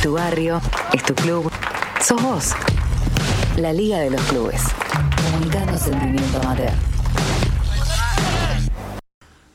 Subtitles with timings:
[0.00, 0.56] Es tu barrio,
[0.94, 1.50] es tu club,
[2.00, 2.54] sos vos.
[3.58, 4.62] La Liga de los Clubes.
[5.30, 6.70] Comunicando sentimiento amateur.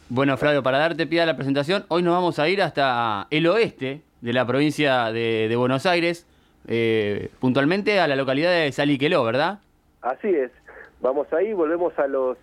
[0.08, 3.48] Bueno, Flavio, para darte pie a la presentación, hoy nos vamos a ir hasta el
[3.48, 6.28] oeste de la provincia de, de Buenos Aires,
[6.68, 9.62] eh, puntualmente a la localidad de Saliqueló, ¿verdad?
[10.04, 10.52] Así es.
[11.02, 12.38] Vamos ahí, volvemos a los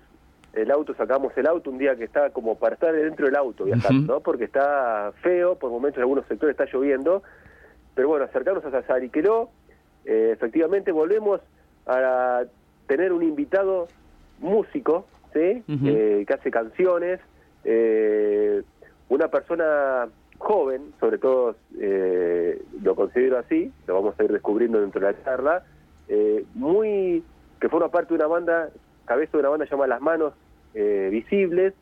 [0.54, 3.64] el auto, sacamos el auto un día que está como para estar dentro del auto
[3.64, 4.12] viajando, Ujú.
[4.14, 4.20] ¿no?
[4.20, 7.22] Porque está feo, por momentos en algunos sectores está lloviendo,
[7.94, 9.50] pero bueno, acercarnos hasta Sariqueló,
[10.04, 11.40] eh, efectivamente volvemos
[11.86, 12.42] a
[12.86, 13.88] tener un invitado
[14.38, 15.62] músico, ¿sí?
[15.68, 17.20] Eh, que hace canciones,
[17.64, 18.62] eh,
[19.08, 20.08] una persona
[20.38, 25.24] joven, sobre todo eh, lo considero así, lo vamos a ir descubriendo dentro de la
[25.24, 25.64] charla,
[26.08, 27.22] eh, muy
[27.60, 28.70] que forma parte de una banda,
[29.04, 30.34] cabeza de una banda llamada Las Manos
[30.74, 31.74] Visibles,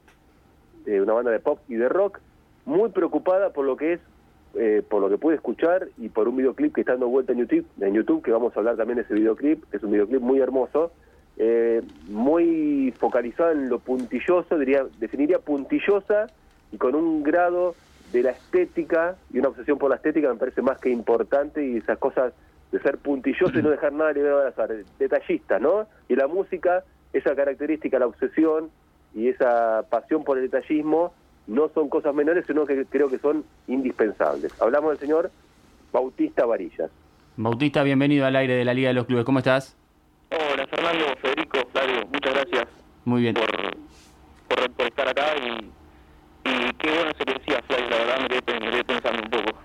[0.84, 2.18] una banda de pop y de rock,
[2.64, 4.00] muy preocupada por lo que es,
[4.54, 7.38] eh, por lo que pude escuchar y por un videoclip que está dando vuelta en
[7.38, 10.20] YouTube, en YouTube, que vamos a hablar también de ese videoclip, que es un videoclip
[10.20, 10.92] muy hermoso,
[11.36, 16.26] eh, muy focalizado en lo puntilloso, diría, definiría puntillosa
[16.72, 17.74] y con un grado
[18.12, 21.76] de la estética y una obsesión por la estética me parece más que importante y
[21.76, 22.32] esas cosas
[22.72, 25.86] de ser puntilloso y no dejar nada libre al azar, detallista, ¿no?
[26.08, 28.70] Y la música, esa característica, la obsesión
[29.14, 31.12] y esa pasión por el detallismo
[31.46, 34.52] no son cosas menores, sino que creo que son indispensables.
[34.60, 35.30] Hablamos del señor
[35.92, 36.90] Bautista Varillas.
[37.36, 39.24] Bautista, bienvenido al aire de la Liga de los Clubes.
[39.24, 39.76] ¿Cómo estás?
[40.30, 42.68] Hola Fernando, Federico, Flavio, muchas gracias
[43.04, 43.34] Muy bien.
[43.34, 43.46] por,
[44.48, 48.60] por, por estar acá y, y qué bueno se decía Flavio, la verdad me quedé,
[48.60, 49.58] me quedé pensando un poco.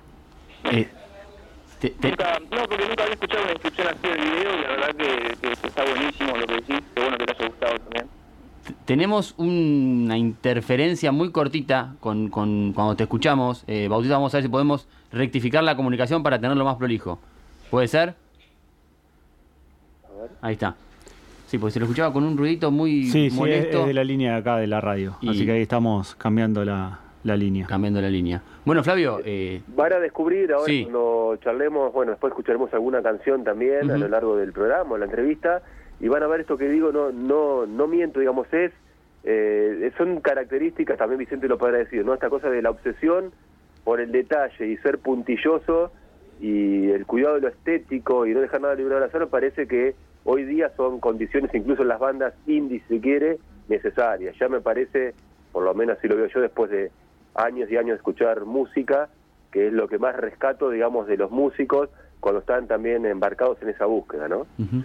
[0.71, 0.89] Eh,
[1.79, 4.67] te- te- Nunca, no, porque nunca había escuchado una descripción así del video y la
[4.69, 7.34] verdad que, que está buenísimo lo que decís, qué bueno que te.
[8.85, 13.63] Tenemos una interferencia muy cortita con, con- cuando te escuchamos.
[13.67, 17.19] Eh, Bautista, vamos a ver si podemos rectificar la comunicación para tenerlo más prolijo.
[17.71, 18.15] ¿Puede ser?
[20.41, 20.75] Ahí está.
[21.47, 23.85] Sí, porque se lo escuchaba con un ruidito muy Sí, sí, es, molesto.
[23.85, 25.17] de la línea de acá de la radio.
[25.21, 27.67] Y- Así que ahí estamos cambiando la, la línea.
[27.67, 28.41] Cambiando la línea.
[28.65, 30.83] Bueno, Flavio, eh, Van a descubrir ahora Sí.
[30.83, 35.61] cuando charlemos, bueno, después escucharemos alguna canción también a lo largo del programa, la entrevista,
[35.99, 38.71] y van a ver esto que digo, no no no miento, digamos, es
[39.23, 42.13] eh, son características, también Vicente lo podrá decir, ¿no?
[42.13, 43.31] Esta cosa de la obsesión
[43.83, 45.91] por el detalle y ser puntilloso
[46.39, 49.95] y el cuidado de lo estético y no dejar nada libre al azar, parece que
[50.25, 54.35] hoy día son condiciones, incluso en las bandas indie, si quiere, necesarias.
[54.39, 55.13] Ya me parece,
[55.51, 56.91] por lo menos así lo veo yo después de
[57.35, 59.09] años y años de escuchar música,
[59.51, 61.89] que es lo que más rescato, digamos, de los músicos
[62.19, 64.41] cuando están también embarcados en esa búsqueda, ¿no?
[64.59, 64.83] ujú.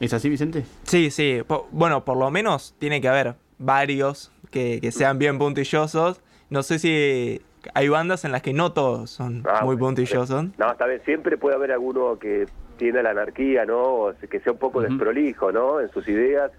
[0.00, 0.64] ¿Es así, Vicente?
[0.84, 1.40] Sí, sí.
[1.70, 6.20] Bueno, por lo menos tiene que haber varios que, que sean bien puntillosos.
[6.50, 7.40] No sé si
[7.74, 10.46] hay bandas en las que no todos son Ah, muy puntillosos.
[10.56, 12.46] No, está bien, siempre puede haber alguno que
[12.78, 13.82] tiene la anarquía, ¿no?
[13.82, 15.80] O que sea un poco desprolijo, ¿no?
[15.80, 16.52] En sus ideas.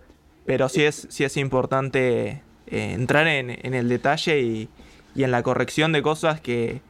[0.45, 4.69] Pero sí es, sí es importante eh, entrar en, en el detalle y,
[5.15, 6.81] y en la corrección de cosas que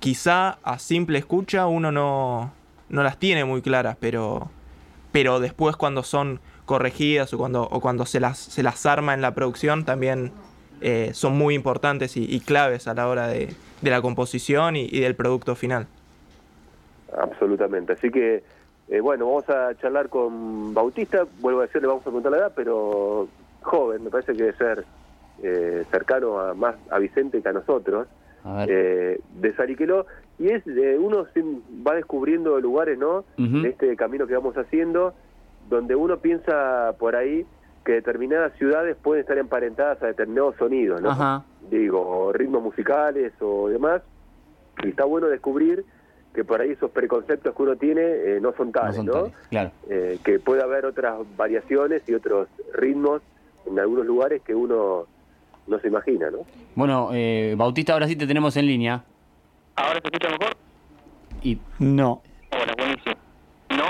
[0.00, 2.52] quizá a simple escucha uno no,
[2.88, 4.50] no las tiene muy claras, pero,
[5.12, 9.20] pero después cuando son corregidas o cuando, o cuando se, las, se las arma en
[9.20, 10.32] la producción también
[10.80, 15.14] eh, son muy importantes y, claves a la hora de, de la composición y, del
[15.14, 15.86] producto final.
[17.16, 17.92] Absolutamente.
[17.92, 18.42] Así que,
[18.88, 21.26] eh, bueno, vamos a charlar con Bautista.
[21.40, 23.28] Vuelvo a decirle, vamos a contar la edad, pero
[23.60, 24.84] joven, me parece que debe ser
[25.42, 28.08] eh, cercano a más a Vicente que a nosotros.
[28.44, 30.06] Eh, de Sariqueló.
[30.38, 31.26] Y es, eh, uno
[31.86, 33.24] va descubriendo lugares, ¿no?
[33.36, 35.14] De este camino que vamos haciendo,
[35.68, 37.46] donde uno piensa por ahí
[37.84, 41.10] que determinadas ciudades pueden estar emparentadas a determinados sonidos, ¿no?
[41.10, 41.44] Ajá.
[41.70, 44.02] digo, ritmos musicales o demás,
[44.82, 45.84] y está bueno descubrir
[46.34, 49.32] que por ahí esos preconceptos que uno tiene eh, no son No tales, ¿no?
[49.50, 49.70] claro.
[49.88, 53.22] Eh, que puede haber otras variaciones y otros ritmos
[53.66, 55.06] en algunos lugares que uno
[55.66, 56.38] no se imagina, ¿no?
[56.74, 59.04] Bueno, eh, Bautista, ahora sí te tenemos en línea.
[59.76, 60.56] ¿Ahora se escucha mejor?
[61.42, 62.22] Y No,
[62.52, 63.14] Hola, buenísimo.
[63.70, 63.84] ¿No?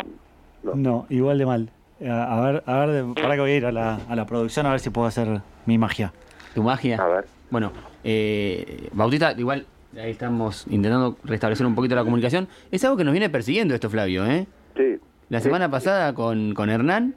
[0.63, 0.75] No.
[0.75, 1.71] no, igual de mal.
[2.01, 4.27] Eh, A ver, a ver, de- para que voy a ir a la, a la
[4.27, 6.13] producción a ver si puedo hacer mi magia.
[6.55, 6.97] tu magia.
[7.03, 7.25] A ver.
[7.51, 7.73] Bueno,
[8.05, 9.67] eh, Bautista, igual
[9.97, 12.47] ahí estamos intentando restablecer un poquito la comunicación.
[12.71, 14.47] Es algo que nos viene persiguiendo esto, Flavio, ¿eh?
[14.77, 14.99] Sí.
[15.31, 15.45] La Sí.
[15.45, 17.15] semana pasada con, con Hernán,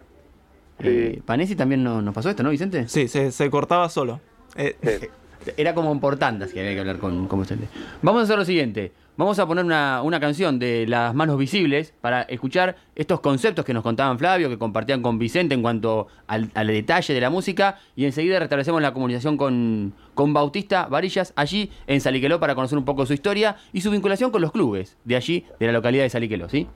[0.80, 0.88] Sí.
[0.88, 2.88] eh, Panesi también no- nos pasó esto, ¿no, Vicente?
[2.88, 4.20] Sí, se, se cortaba solo.
[4.56, 5.08] Eh, Sí.
[5.58, 7.68] Era como por tandas que había que hablar con, con Vicente.
[8.02, 8.92] Vamos a hacer lo siguiente.
[9.16, 13.74] vamos a poner una, una canción de Las Manos Visibles para escuchar estos conceptos que
[13.74, 17.78] nos contaban Flavio, que compartían con Vicente en cuanto al, al detalle de la música,
[17.96, 22.86] y enseguida restablecemos la comunicación con, con Bautista Varillas allí en Saliqueló para conocer un
[22.86, 26.10] poco su historia y su vinculación con los clubes de allí, de la localidad de
[26.10, 26.68] Saliqueló, ¿sí?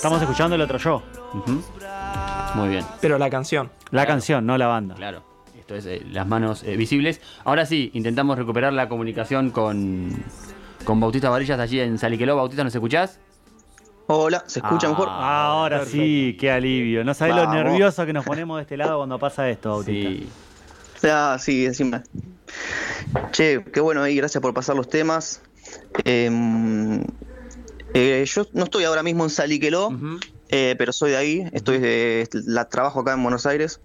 [0.00, 1.02] Estamos escuchando el otro yo.
[2.54, 2.86] Muy bien.
[3.02, 3.70] Pero la canción.
[3.90, 4.94] La canción, no la banda.
[4.94, 5.22] Claro,
[5.58, 7.20] esto es eh, las manos eh, visibles.
[7.44, 10.10] Ahora sí, intentamos recuperar la comunicación con,
[10.84, 12.34] con Bautista Varillas allí en Saliqueló.
[12.34, 13.20] Bautista, ¿nos escuchás?
[14.06, 15.08] Hola, ¿se escucha Ah, mejor?
[15.10, 17.04] Ahora sí, qué alivio.
[17.04, 17.56] No sabés lo Vamos.
[17.56, 20.08] nervioso que nos ponemos de este lado cuando pasa esto, Bautista.
[20.96, 21.08] Sí.
[21.10, 22.02] Ah, sí, encima.
[23.32, 25.42] Che, qué bueno ahí, gracias por pasar los temas.
[26.04, 27.04] Em,
[27.94, 29.90] eh, yo no estoy ahora mismo en Saliqueló,
[30.48, 33.80] eh, pero soy de ahí, estoy de, la trabajo acá en Buenos Aires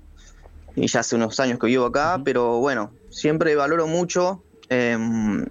[0.75, 5.45] y ya hace unos años que vivo acá, pero bueno, siempre valoro mucho em,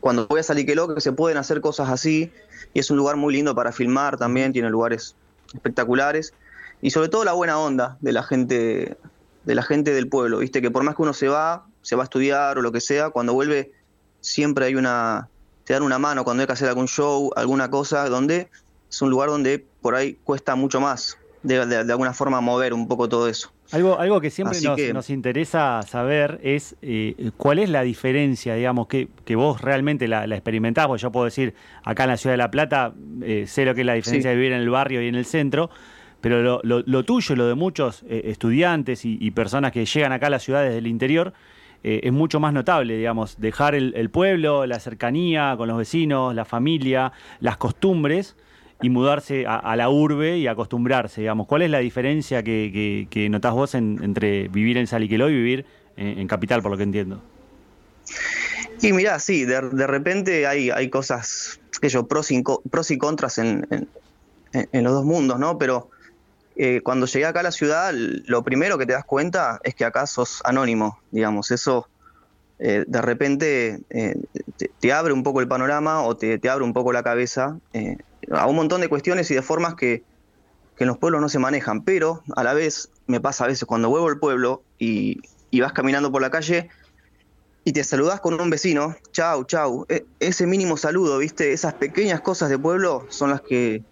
[0.00, 2.32] cuando voy a Saliqueló que se pueden hacer cosas así
[2.72, 5.14] y es un lugar muy lindo para filmar también, tiene lugares
[5.54, 6.34] espectaculares
[6.82, 8.96] y sobre todo la buena onda de la gente
[9.44, 12.02] de la gente del pueblo, viste que por más que uno se va, se va
[12.02, 13.72] a estudiar o lo que sea, cuando vuelve
[14.20, 15.28] siempre hay una
[15.64, 18.48] te dan una mano cuando hay que hacer algún show, alguna cosa, donde
[18.90, 22.72] es un lugar donde por ahí cuesta mucho más de, de- de alguna forma mover
[22.74, 23.50] un poco todo eso.
[23.72, 28.54] Algo, algo que siempre nos, que- nos interesa saber es eh, cuál es la diferencia,
[28.54, 32.16] digamos, que, que vos realmente la, la experimentás, porque yo puedo decir, acá en la
[32.18, 32.92] ciudad de La Plata,
[33.22, 34.34] eh, sé lo que es la diferencia Sí.
[34.34, 35.70] de vivir en el barrio y en el centro,
[36.20, 40.12] pero lo, lo- lo tuyo, lo de muchos eh, estudiantes y, y personas que llegan
[40.12, 41.32] acá a las ciudades del interior,
[41.84, 46.46] eh, es mucho más notable, digamos, dejar el, pueblo, la cercanía con los vecinos, la
[46.46, 48.36] familia, las costumbres
[48.80, 51.46] y mudarse a, la urbe y acostumbrarse, digamos.
[51.46, 55.34] ¿Cuál es la diferencia que, que, que notás vos en- entre vivir en Saliqueló y
[55.34, 57.20] vivir en, Capital, por lo que entiendo?
[58.80, 63.38] Y mirá, sí, de, repente hay, cosas, sé yo, pros y, co- pros y contras
[63.38, 63.88] en, en-
[64.72, 65.58] en los dos mundos, ¿no?
[65.58, 65.90] Pero
[66.56, 69.84] eh, cuando llegué acá a la ciudad, lo primero que te das cuenta es que
[69.84, 71.88] acá sos anónimo, digamos, eso
[72.58, 74.14] eh, de repente eh,
[74.80, 77.58] te, abre un poco el panorama o te, abre un poco la cabeza
[78.30, 80.02] a un montón de cuestiones y de formas que,
[80.78, 83.88] en los pueblos no se manejan, pero a la vez me pasa a veces cuando
[83.88, 85.20] vuelvo al pueblo y,
[85.50, 86.68] y vas caminando por la calle
[87.64, 91.52] y te saludás con un vecino, chau, chau, e- ese mínimo saludo, ¿viste?
[91.52, 93.82] Esas pequeñas cosas de pueblo son las que,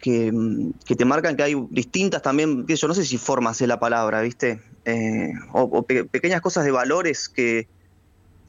[0.00, 3.68] que, mm, que te marcan que hay distintas también, yo no sé si formas es
[3.68, 4.60] la palabra, ¿viste?
[4.84, 7.68] Eh, o o pe- pequeñas cosas de valores que,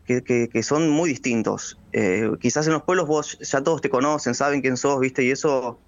[0.05, 1.77] que, son muy distintos.
[1.91, 5.23] Eh, quizás en los pueblos vos ya todos te conocen, saben quién sos, ¿viste?
[5.23, 5.79] Y eso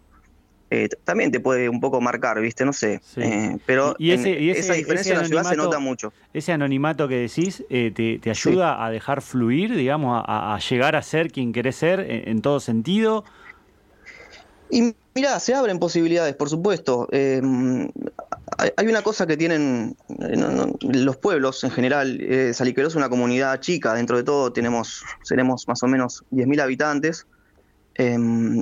[0.70, 2.66] eh, también te puede un poco marcar, ¿viste?
[2.66, 3.00] No sé.
[3.04, 3.22] Sí.
[3.22, 5.80] Eh, pero Y- y ese- en- y ese- esa diferencia en la ciudad se nota
[5.80, 6.14] mucho.
[6.34, 10.96] Ese anonimato que decís eh, te, te ayuda a dejar fluir, digamos, a, a llegar
[10.96, 13.24] a ser quien querés ser en, en todo sentido.
[14.74, 17.08] Y mira, se abren posibilidades, por supuesto.
[17.12, 17.40] Eh,
[18.76, 22.18] hay, una cosa que tienen eh, los pueblos en general.
[22.20, 27.28] Eh, es una comunidad chica, dentro de todo tenemos, seremos más o menos 10.000 habitantes.
[28.00, 28.18] Eh,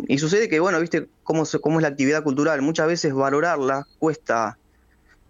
[0.10, 2.62] y sucede que, bueno, viste cómo, se- cómo es la actividad cultural.
[2.62, 4.58] Muchas veces valorarla cuesta,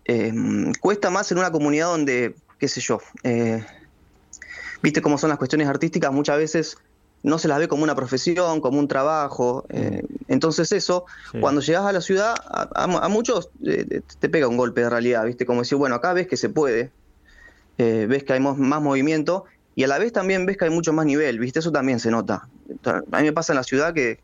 [0.06, 0.34] eh,
[0.80, 3.64] cuesta más en una comunidad donde, qué sé yo, eh,
[4.82, 6.76] viste cómo son las cuestiones artísticas, muchas veces
[7.24, 9.64] no se las ve como una profesión, como un trabajo.
[9.70, 11.40] eh, entonces eso, Sí.
[11.40, 14.90] cuando llegas a la ciudad, a, a- a muchos eh, te pega un golpe de
[14.90, 15.46] realidad, ¿viste?
[15.46, 16.92] Como decir, bueno, acá ves que se puede,
[17.78, 19.46] eh, ves que hay más movimiento
[19.76, 21.60] y a la vez también ves que hay mucho más nivel, ¿viste?
[21.60, 22.48] Eso también se nota.
[22.84, 24.20] A mí me pasa en la ciudad que,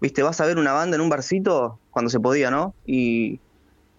[0.00, 0.22] ¿viste?
[0.22, 2.74] Vas a ver una banda en un barcito cuando se podía, ¿no?
[2.84, 3.40] Y,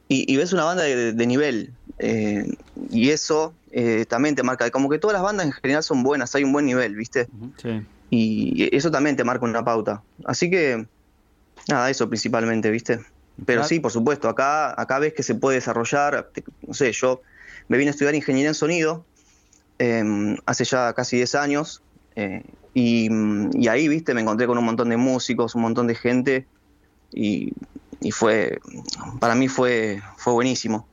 [0.07, 1.73] y, y ves una banda de, de nivel.
[1.99, 2.45] eh,
[2.89, 6.33] y eso eh, también te marca, como que todas las bandas en general son buenas,
[6.35, 7.27] hay un buen nivel, ¿viste?
[7.57, 7.81] Sí.
[8.09, 10.03] Y eso también te marca una pauta.
[10.25, 10.85] Así que,
[11.67, 12.99] nada, eso principalmente, ¿viste?
[13.45, 13.67] Pero Claro.
[13.67, 16.29] sí, por supuesto, acá, acá ves que se puede desarrollar,
[16.67, 17.21] no sé, yo
[17.67, 19.05] me vine a estudiar ingeniería en sonido
[19.79, 20.03] eh,
[20.45, 21.81] hace ya casi 10 años
[22.15, 23.09] eh, y,
[23.53, 24.13] y ahí, ¿viste?
[24.13, 26.45] Me encontré con un montón de músicos, un montón de gente
[27.11, 27.51] y,
[27.99, 28.59] y fue,
[29.19, 30.87] para mí fue, fue buenísimo.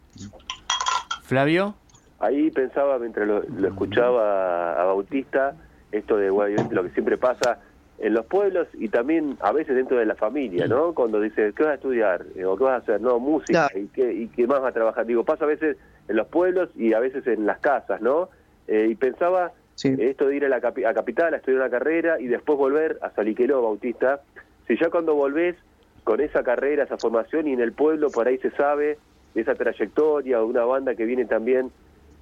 [1.24, 1.74] Flavio.
[2.20, 5.54] Ahí pensaba, mientras lo, lo escuchaba a Bautista,
[5.92, 7.60] esto de bueno, lo que siempre pasa
[8.00, 10.94] en los pueblos y también a veces dentro de la familia, ¿no?
[10.94, 12.24] Cuando dice, ¿qué vas a estudiar?
[12.36, 13.00] Eh, ¿O qué vas a hacer?
[13.00, 13.68] No, música.
[13.74, 15.04] ¿Y, qué, ¿Y qué más vas a trabajar?
[15.06, 15.76] Digo, pasa a veces
[16.06, 18.28] en los pueblos y a veces en las casas, ¿no?
[18.66, 19.94] Eh, y pensaba Sí.
[19.98, 22.98] esto de ir a la capi- a capital a estudiar una carrera y después volver
[23.00, 24.20] a Saliqueló, Bautista.
[24.66, 25.56] Si ya cuando volvés
[26.04, 28.98] con esa carrera, esa formación y en el pueblo por ahí se sabe
[29.34, 31.70] de esa trayectoria o una banda que viene también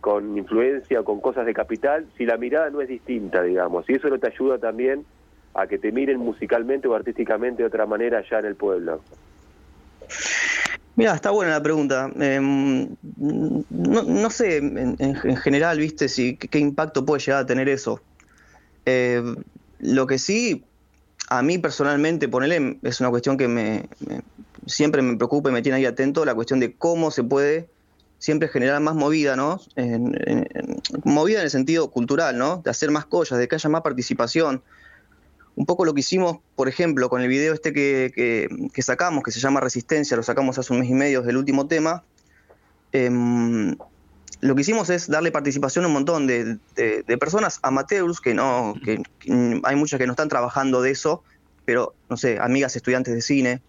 [0.01, 3.95] con influencia o con cosas de capital, si la mirada no es distinta, digamos, y
[3.95, 5.05] eso no te ayuda también
[5.57, 9.03] a que te miren musicalmente o artísticamente de otra manera allá en el pueblo.
[10.95, 12.11] Mira, está buena la pregunta.
[12.19, 12.89] Em,
[13.71, 17.69] no, no sé, en, en- en general, viste, si qué, impacto puede llegar a tener
[17.69, 18.01] eso.
[18.87, 19.23] Eh,
[19.79, 20.65] lo que sí,
[21.29, 23.89] a mí personalmente, ponele, es una cuestión que me,
[24.67, 27.69] siempre me preocupa y me tiene ahí atento, la cuestión de cómo se puede
[28.19, 29.61] siempre generar más movida, ¿no?
[31.05, 32.63] Movida en el sentido cultural, ¿no?
[32.65, 34.63] De hacer más cosas, de que haya más participación.
[35.57, 39.33] Un poco lo que hicimos, por ejemplo, con el video este que, que- sacamos, que
[39.33, 42.05] se llama Resistencia, lo sacamos hace un mes y medio, es el último tema.
[42.93, 43.75] em,
[44.41, 48.75] lo que hicimos es darle participación a un montón de, de- personas amateurs, que no,
[48.85, 49.03] que
[49.65, 51.23] hay muchas que no están trabajando de eso,
[51.65, 53.63] pero, no sé, amigas estudiantes de cine,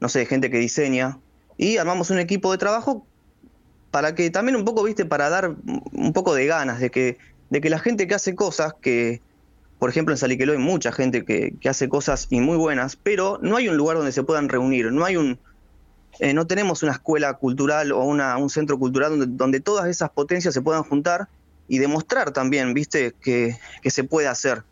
[0.00, 1.18] no sé, gente que diseña,
[1.58, 3.06] y armamos un equipo de trabajo
[3.90, 5.54] para que también un poco, viste, para dar
[5.92, 7.18] un poco de ganas de que,
[7.50, 9.20] de que la gente que hace cosas que,
[9.78, 13.38] por ejemplo, en Saliqueló hay mucha gente que, que hace cosas y muy buenas, pero
[13.42, 15.40] no hay un lugar donde se puedan reunir, no hay un,
[16.20, 20.10] eh, no tenemos una escuela cultural o una, un centro cultural donde, donde todas esas
[20.10, 21.28] potencias se puedan juntar
[21.68, 24.64] y demostrar también, viste, que, que se puede hacer.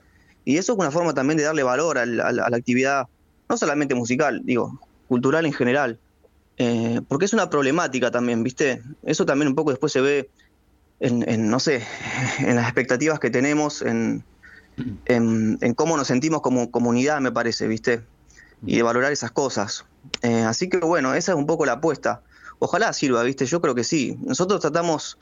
[0.44, 3.06] Y eso es una forma también de darle valor al- al- a la actividad,
[3.48, 6.00] no solamente musical, digo, cultural en general.
[6.58, 8.80] Eh, porque es una problemática también, ¿viste?
[9.02, 10.30] Eso también un poco después se ve
[11.00, 11.82] en, en, no sé,
[12.38, 14.24] en las expectativas que tenemos, en,
[15.06, 18.02] en, en cómo nos sentimos como comunidad, me parece, ¿viste?
[18.64, 19.84] Y de valorar esas cosas.
[20.22, 22.22] Eh, así que bueno, esa es un poco la apuesta.
[22.58, 23.44] Ojalá sirva, ¿viste?
[23.46, 24.16] Yo creo que sí.
[24.20, 25.18] Nosotros tratamos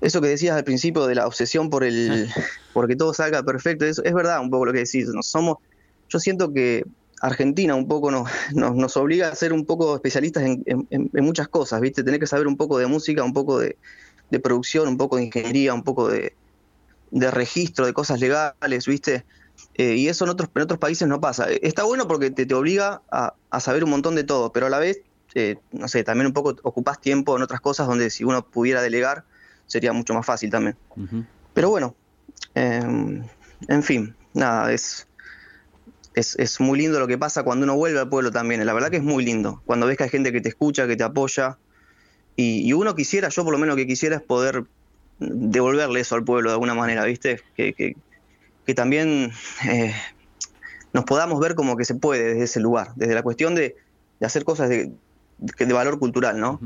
[0.00, 2.28] eso que decías al principio de la obsesión por el
[2.72, 5.06] porque todo salga perfecto, es, es verdad un poco lo que decís.
[5.08, 5.56] No somos,
[6.08, 6.84] yo siento que
[7.20, 11.24] Argentina un poco nos, nos, nos obliga a ser un poco especialistas en, en- en
[11.24, 12.02] muchas cosas, ¿viste?
[12.04, 13.76] Tener que saber un poco de música, un poco de,
[14.30, 16.34] de producción, un poco de ingeniería, un poco de,
[17.14, 19.24] de registro, de cosas legales, ¿viste?
[19.74, 21.50] Eh, y eso en otros, en otros países no pasa.
[21.50, 24.66] Eh, Está bueno porque te, te obliga a, a saber un montón de todo, pero
[24.66, 25.00] a la vez
[25.34, 28.82] eh, no sé, también un poco ocupás tiempo en otras cosas donde si uno pudiera
[28.82, 29.24] delegar
[29.66, 30.76] sería mucho más fácil también.
[31.54, 31.94] Pero bueno,
[32.54, 33.22] eh,
[33.68, 35.08] en fin, nada, es,
[36.14, 38.64] es, es muy lindo lo que pasa cuando uno vuelve al pueblo también.
[38.64, 39.62] La verdad que es muy lindo.
[39.66, 41.58] Cuando ves que hay gente que te escucha, que te apoya.
[42.36, 44.64] Y, y uno quisiera, yo por lo menos que quisiera es poder
[45.18, 47.40] devolverle eso al pueblo de alguna manera, ¿viste?
[47.56, 47.96] Que, que,
[48.66, 49.30] que también
[49.68, 49.94] eh,
[50.92, 53.76] nos podamos ver como que se puede desde ese lugar, desde la cuestión de,
[54.20, 54.92] de hacer cosas de,
[55.38, 56.60] de, valor cultural, ¿no?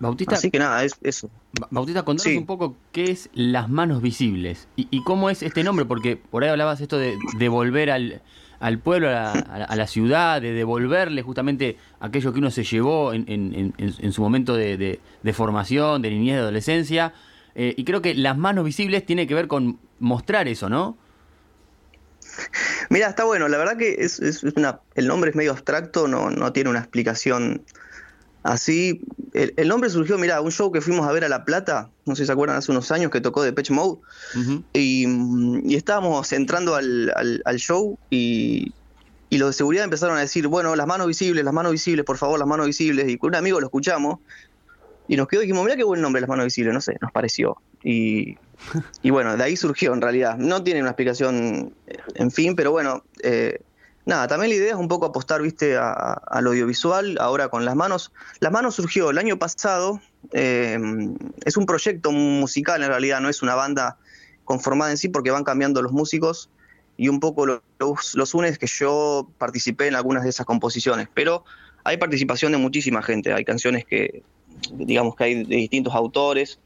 [0.00, 1.30] Bautista, Así que nada, es eso.
[1.60, 2.36] Ba- Bautista, contanos Sí.
[2.38, 6.42] un poco qué es Las Manos Visibles y, y cómo es este nombre, porque por
[6.42, 8.22] ahí hablabas esto de devolver al,
[8.60, 13.12] al pueblo, a la, a la- ciudad, de devolverle justamente aquello que uno se llevó
[13.12, 17.12] en, en- en- en- en su momento de, de- de formación, de niñez, de adolescencia.
[17.54, 20.96] Eh, y creo que Las Manos Visibles tiene que ver con mostrar eso, ¿no?
[22.88, 26.30] Mira, está bueno, la verdad que es, es una, el nombre es medio abstracto, no,
[26.30, 27.62] no tiene una explicación
[28.42, 29.02] así.
[29.34, 32.14] El, el nombre surgió, mira, un show que fuimos a ver a La Plata, no
[32.16, 34.00] sé si se acuerdan, hace unos años que tocó de Pitch Mode,
[34.72, 35.06] y,
[35.64, 38.72] y estábamos entrando al, al- al show y,
[39.30, 42.18] y los de seguridad empezaron a decir, bueno, las manos visibles, las manos visibles, por
[42.18, 44.20] favor, las manos visibles, y con un amigo lo escuchamos
[45.08, 47.12] y nos quedó y dijimos, mira qué buen nombre, las manos visibles, no sé, nos
[47.12, 47.56] pareció.
[47.82, 48.36] Y,
[49.02, 50.36] y bueno, de ahí surgió en realidad.
[50.38, 53.58] No tiene una explicación, eh, en fin, pero bueno, eh,
[54.06, 57.74] nada, también la idea es un poco apostar, viste, a, al audiovisual, ahora con las
[57.74, 58.12] manos.
[58.40, 60.00] Las manos surgió el año pasado,
[60.32, 60.78] eh,
[61.44, 63.98] es un proyecto musical en realidad, no es una banda
[64.44, 66.48] conformada en sí porque van cambiando los músicos
[66.96, 71.08] y un poco lo- los, los unes que yo participé en algunas de esas composiciones,
[71.12, 71.44] pero
[71.84, 74.22] hay participación de muchísima gente, hay canciones que,
[74.72, 76.58] digamos que hay distintos autores.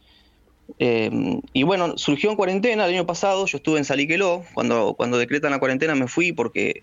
[0.78, 5.16] Eh, y bueno, surgió en cuarentena el año pasado, yo estuve en Saliqueló, cuando, cuando
[5.16, 6.82] decretan la cuarentena me fui porque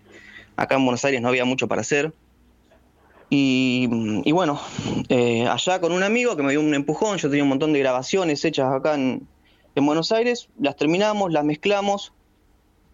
[0.55, 2.13] acá en Buenos Aires no había mucho para hacer.
[3.29, 3.89] Y,
[4.25, 4.61] y bueno,
[5.09, 7.79] eh, allá con un amigo que me dio un empujón, yo tenía un montón de
[7.79, 9.27] grabaciones hechas acá en,
[9.75, 12.13] en Buenos Aires, las terminamos, las mezclamos,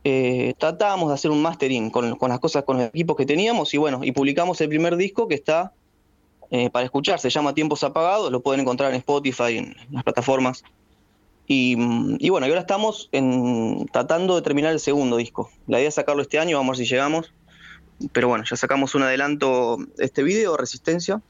[0.05, 3.73] eh, tratábamos de hacer un mastering con, con las cosas, con los equipos que teníamos
[3.73, 5.73] y bueno, y publicamos el primer disco que está
[6.51, 10.63] eh, para escuchar, se llama Tiempos Apagados, lo pueden encontrar en Spotify, en las plataformas.
[11.45, 15.49] Y, mm, y bueno, y ahora estamos en, tratando de terminar el segundo disco.
[15.67, 17.33] La idea es sacarlo este año, vamos a ver si llegamos.
[18.13, 21.21] Pero bueno, ya sacamos un adelanto, este video, Resistencia.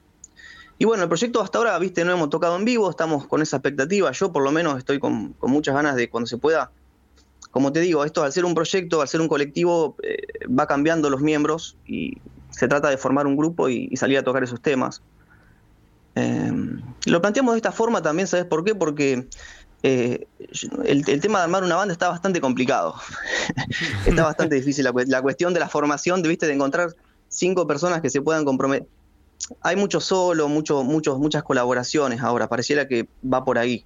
[0.78, 3.58] Y bueno, el proyecto hasta ahora, viste, no hemos tocado en vivo, estamos con esa
[3.58, 4.12] expectativa.
[4.12, 6.72] Yo por lo menos estoy con, con muchas ganas de cuando se pueda.
[7.52, 11.10] Como te digo, esto al ser un proyecto, al ser un colectivo, eh, va cambiando
[11.10, 12.18] los miembros y
[12.60, 15.02] se trata de formar un grupo y, salir a tocar esos temas.
[16.16, 16.52] Eh,
[17.06, 18.76] lo planteamos de esta forma también, ¿sabes por qué?
[18.76, 19.30] Porque
[19.82, 20.28] eh,
[20.84, 22.96] el, tema de armar una banda está bastante complicado.
[24.06, 26.48] está bastante difícil la, cue- la cuestión de la formación, de, ¿viste?
[26.48, 26.94] de encontrar
[27.30, 28.90] cinco personas que se puedan comprometer.
[29.62, 33.86] Hay mucho solo, mucho, muchos, muchas colaboraciones ahora, pareciera que va por ahí.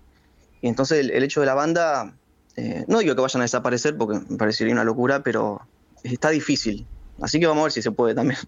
[0.64, 2.18] Y entonces el, el hecho de la banda,
[2.56, 5.62] eh, no digo que vayan a desaparecer porque me parecería una locura, pero
[6.02, 6.88] está difícil.
[7.22, 8.40] Así que vamos a ver si se puede también.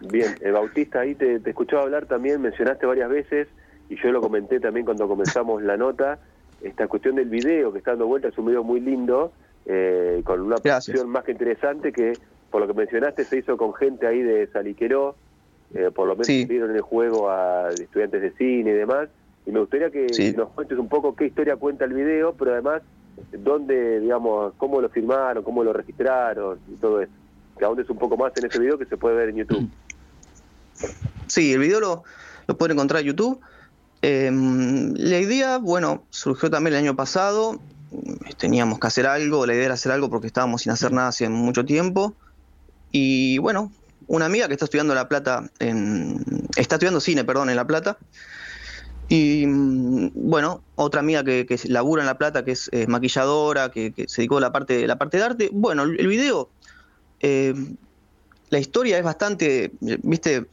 [0.00, 3.48] Bien, eh, Bautista, ahí te, te escuchaba hablar también, mencionaste varias veces,
[3.88, 6.18] y yo lo comenté también cuando comenzamos la nota,
[6.60, 9.32] esta cuestión del video que está dando vuelta, es un video muy lindo,
[9.66, 12.18] eh, con una producción más que interesante, que
[12.50, 15.16] por lo que mencionaste se hizo con gente ahí de Saliqueró,
[15.74, 16.44] eh, por lo menos Sí.
[16.46, 19.08] dieron el juego a estudiantes de cine y demás,
[19.46, 20.34] y me gustaría que Sí.
[20.36, 22.82] nos cuentes un poco qué historia cuenta el video, pero además
[23.32, 27.12] dónde, digamos, cómo lo filmaron, cómo lo registraron y todo eso.
[27.60, 29.70] Que ahondes un poco más en ese video que se puede ver en YouTube.
[31.26, 32.02] Sí, el video lo,
[32.48, 33.38] lo pueden encontrar en YouTube.
[34.02, 37.60] Eh, la idea, bueno, surgió también el año pasado.
[38.38, 41.28] Teníamos que hacer algo, la idea era hacer algo porque estábamos sin hacer nada hace
[41.28, 42.14] mucho tiempo.
[42.90, 43.70] Y bueno,
[44.06, 47.98] una amiga que está estudiando La Plata, está estudiando cine, perdón, en La Plata.
[49.08, 53.92] Y mm, bueno, otra amiga que, que labura en La Plata, que es maquilladora, que,
[54.08, 55.50] se dedicó a la parte, la parte de arte.
[55.52, 56.48] Bueno, el video,
[57.20, 57.54] eh,
[58.50, 60.46] la historia es bastante, viste,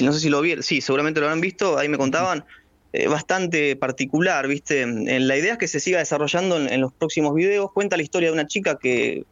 [0.00, 2.44] no sé si lo vieron, sí, seguramente lo habrán visto, ahí me contaban,
[2.92, 4.86] eh, bastante particular, viste.
[4.86, 7.72] La idea es que se siga desarrollando en, los próximos videos.
[7.72, 9.24] Cuenta la historia de una chica que,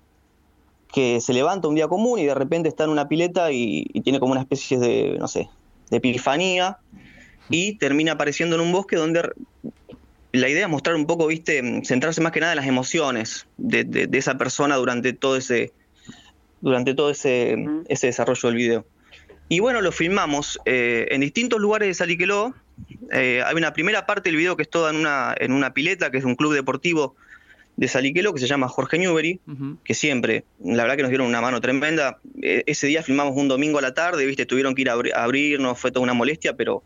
[0.95, 4.33] se levanta un día común y de repente está en una pileta y, tiene como
[4.33, 5.49] una especie de, no sé,
[5.91, 6.79] de epifanía
[7.51, 9.31] y termina apareciendo en un bosque donde
[10.33, 14.09] la idea es mostrar un poco, viste, centrarse más que nada en las emociones de
[14.13, 15.73] esa persona durante todo ese
[16.61, 17.57] durante todo ese,
[17.89, 18.87] ese desarrollo del video.
[19.49, 22.55] Y bueno, lo filmamos eh, en distintos lugares de Saliqueló.
[23.13, 26.11] Eh, hay una primera parte del video que es toda en una, en una pileta,
[26.11, 27.17] que es un club deportivo
[27.77, 29.79] de Saliquelo que se llama Jorge Newbery, Ujú.
[29.83, 32.19] que siempre, la verdad que nos dieron una mano tremenda.
[32.43, 35.15] Eh, ese día filmamos un domingo a la tarde, viste, tuvieron que ir a, abri-
[35.15, 36.83] a abrirnos, fue toda una molestia, pero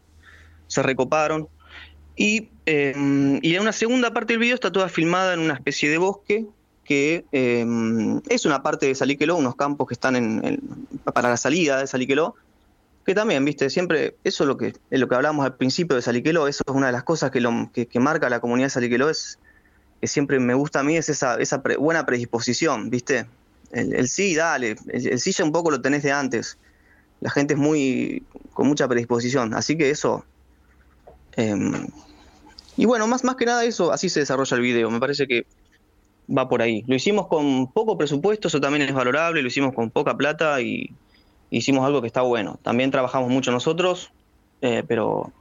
[0.69, 1.49] se recoparon.
[2.17, 2.95] Y, eh,
[3.43, 6.47] y en una segunda parte del video está toda filmada en una especie de bosque,
[6.85, 7.67] que eh,
[8.29, 10.61] es una parte de Saliqueló, unos campos que están en,
[11.13, 12.35] para la salida de Saliqueló,
[13.05, 16.03] que también, viste, siempre, eso es lo que, es lo que hablábamos al principio de
[16.03, 19.11] Saliqueló, eso es una de las cosas que, lo, que, marca la comunidad de Saliqueló,
[19.11, 19.39] es
[20.01, 21.39] que siempre me gusta a mí, es esa,
[21.79, 23.27] buena predisposición, viste.
[23.73, 26.59] El, sí, dale, el, el sí ya un poco lo tenés de antes.
[27.21, 30.25] La gente es muy, con mucha predisposición, así que eso...
[31.37, 31.89] em,
[32.77, 35.47] y bueno, más, más que nada eso, así se desarrolla el video, me parece que
[36.29, 36.85] va por ahí.
[36.87, 40.91] Lo hicimos con poco presupuesto, eso también es valorable, lo hicimos con poca plata y
[41.51, 42.59] hicimos algo que está bueno.
[42.63, 44.11] También trabajamos mucho nosotros,
[44.61, 45.33] eh, pero,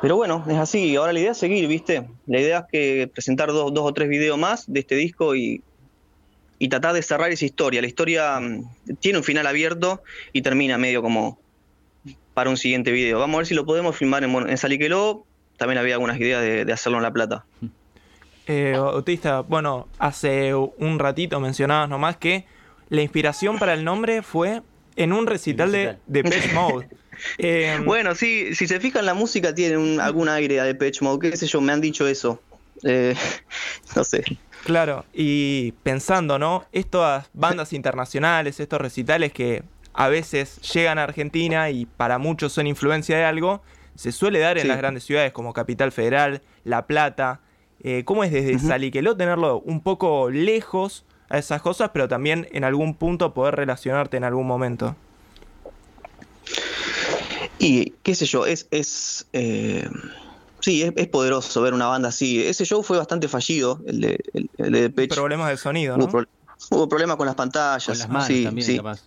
[0.00, 0.96] pero bueno, es así.
[0.96, 2.08] Ahora la idea es seguir, ¿viste?
[2.26, 5.62] La idea es que presentar dos, dos o tres videos más de este disco y,
[6.58, 7.80] y tratar de cerrar esa historia.
[7.80, 10.02] La historia mm, tiene un final abierto
[10.32, 11.38] y termina medio como
[12.34, 13.18] para un siguiente video.
[13.18, 15.26] Vamos a ver si lo podemos filmar en, en Saliqueló.
[15.56, 17.44] También había algunas ideas de, de hacerlo en La Plata.
[18.46, 22.44] Eh, Bautista, bueno, hace un ratito mencionabas nomás que
[22.88, 24.62] la inspiración para el nombre fue
[24.96, 26.00] en un recital de, recital.
[26.06, 26.88] de Depeche Mode.
[27.38, 31.30] Eh, Bueno, sí, si se fijan, la música tiene un- algún aire a Depeche Mode,
[31.30, 32.40] qué sé yo, me han dicho eso.
[32.84, 33.14] Eh,
[33.94, 34.24] no sé.
[34.64, 36.64] Claro, y pensando, ¿no?
[36.72, 42.66] Estas bandas internacionales, estos recitales que a veces llegan a Argentina y para muchos son
[42.66, 43.62] influencia de algo,
[43.94, 44.68] se suele dar en Sí.
[44.68, 47.40] las grandes ciudades como Capital Federal, La Plata.
[47.84, 48.68] Eh, ¿Cómo es desde Ujú.
[48.68, 54.16] Saliqueló tenerlo un poco lejos a esas cosas, pero también en algún punto poder relacionarte
[54.16, 54.94] en algún momento?
[57.58, 59.88] Y qué sé yo, es, es eh,
[60.60, 62.42] sí, es, es poderoso ver una banda así.
[62.44, 65.14] Ese show fue bastante fallido, el de, el, el de Depeche.
[65.14, 66.10] Problemas de sonido, Hubo, ¿no?
[66.10, 66.24] pro-
[66.70, 67.86] hubo problemas con las pantallas.
[67.86, 68.76] Con las manos sí, también, sí.
[68.76, 69.02] capaz.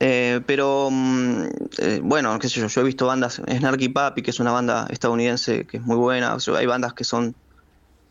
[0.00, 1.42] Eh, pero mm,
[1.78, 4.86] eh, bueno, qué sé yo, yo he visto bandas, Snarky Papi, que es una banda
[4.90, 7.34] estadounidense que es muy buena, o sea, hay bandas que son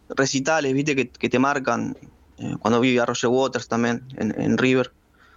[0.09, 1.95] recitales, viste, que, que te marcan,
[2.37, 4.91] eh, cuando vi a Roger Waters también en, en River,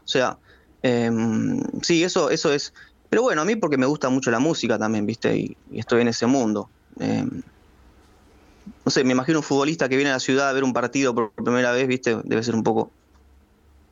[0.04, 0.38] o sea,
[0.82, 2.72] em, sí, eso, eso es,
[3.08, 6.08] pero bueno, a mí porque me gusta mucho la música también, viste, y, estoy en
[6.08, 6.68] ese mundo.
[6.98, 7.42] Em,
[8.84, 11.14] no sé, me imagino un futbolista que viene a la ciudad a ver un partido
[11.14, 12.90] por primera vez, viste, debe ser un poco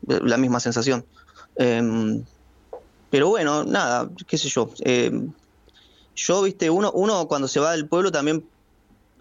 [0.07, 1.05] la misma sensación.
[1.57, 2.25] Em,
[3.11, 4.71] pero bueno, nada, qué sé yo.
[6.15, 8.45] yo, viste, uno, uno cuando se va del pueblo también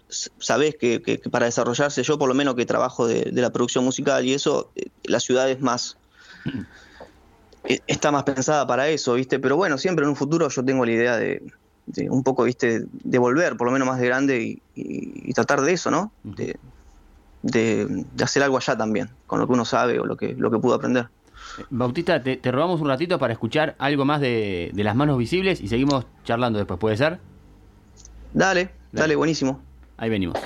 [0.08, 3.42] s- sabés que, que- que para desarrollarse, yo por lo menos que trabajo de, de
[3.42, 5.96] la producción musical y eso, eh, la ciudad es más.
[7.64, 9.38] eh, está más pensada para eso, viste.
[9.38, 11.42] Pero bueno, siempre en un futuro yo tengo la idea de,
[11.86, 15.32] de un poco, viste, de volver, por lo menos más de grande y, y- y
[15.32, 16.12] tratar de eso, ¿no?
[16.22, 16.56] De,
[17.42, 20.50] de- de hacer algo allá también, con lo que uno sabe o lo que, lo
[20.50, 21.08] que pudo aprender.
[21.70, 25.60] Bautista, te, te robamos un ratito para escuchar algo más de, de las manos visibles
[25.60, 27.18] y seguimos charlando después, ¿puede ser?
[28.32, 29.67] Dale, dale, buenísimo.
[29.98, 30.38] Ahí venimos.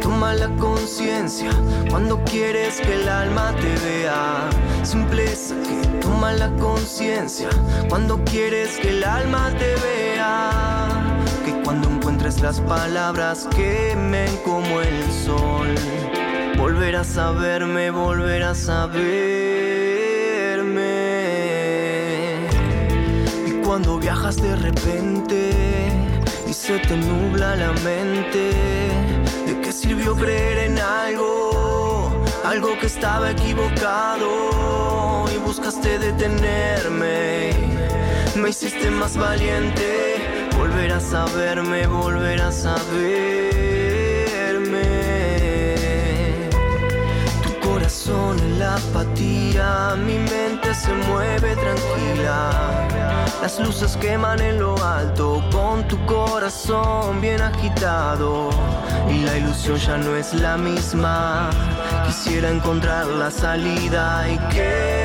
[0.00, 1.50] Toma la conciencia
[1.90, 4.48] cuando quieres que el alma te vea.
[4.82, 7.48] Simpleza que toma la conciencia
[7.88, 10.50] cuando quieres que el alma te vea.
[11.44, 15.74] Que cuando encuentres las palabras quemen como el sol.
[16.56, 19.14] Volverás a verme, volverás a verme.
[23.46, 25.88] Y cuando viajas de repente
[26.48, 29.13] y se te nubla la mente, ¿de qué
[29.74, 32.24] sirvió creer en algo?
[32.44, 37.50] Algo que estaba equivocado y buscaste detenerme.
[38.36, 43.24] Me hiciste más valiente, volverás a verme, volverás a verme.
[47.42, 52.86] Tu corazón en la apatía, mi mente se mueve tranquila.
[53.42, 58.50] Las luces queman en lo alto, con tu corazón bien agitado.
[59.10, 61.50] Y la ilusión ya no es la misma.
[62.06, 65.03] Quisiera encontrar la salida y que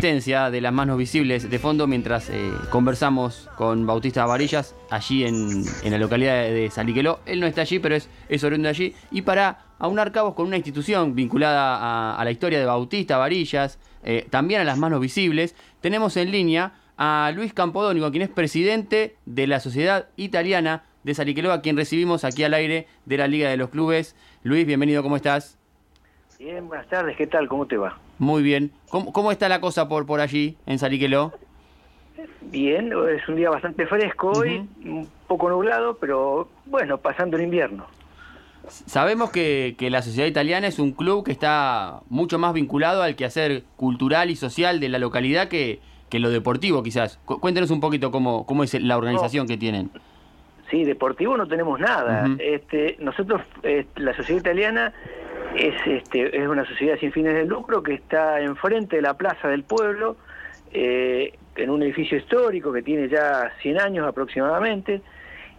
[0.00, 5.92] De las manos visibles de fondo mientras eh, conversamos con Bautista Varillas allí en, en
[5.92, 7.20] la localidad de Saliqueló.
[7.26, 8.94] Él no está allí, pero es, es oriundo de allí.
[9.10, 13.78] Y para aunar cabos con una institución vinculada a, a la historia de Bautista Varillas,
[14.02, 19.16] eh, también a las manos visibles, tenemos en línea a Luis Campodónico, quien es presidente
[19.26, 23.50] de la Sociedad Italiana de Saliqueló, a quien recibimos aquí al aire de la Liga
[23.50, 24.16] de los Clubes.
[24.44, 25.58] Luis, bienvenido, ¿cómo estás?
[26.40, 27.48] Bien, buenas tardes, ¿qué tal?
[27.48, 27.98] ¿Cómo te va?
[28.18, 28.70] Muy bien.
[28.88, 31.34] ¿Cómo, cómo está la cosa por, por allí, en Saliqueló?
[32.40, 37.84] Bien, es un día bastante fresco hoy, un poco nublado, pero bueno, pasando el invierno.
[38.68, 43.16] Sabemos que, que la Sociedad Italiana es un club que está mucho más vinculado al
[43.16, 47.18] quehacer cultural y social de la localidad que, que lo deportivo, quizás.
[47.26, 49.90] Cu- Cuéntenos un poquito cómo, cómo es la organización que tienen.
[50.70, 52.28] Sí, deportivo no tenemos nada.
[52.38, 54.92] Este, nosotros, eh, la sociedad italiana
[55.56, 59.48] es, este, es una sociedad sin fines de lucro que está enfrente de la plaza
[59.48, 60.16] del pueblo,
[60.72, 65.02] eh, en un edificio histórico que tiene ya 100 años aproximadamente,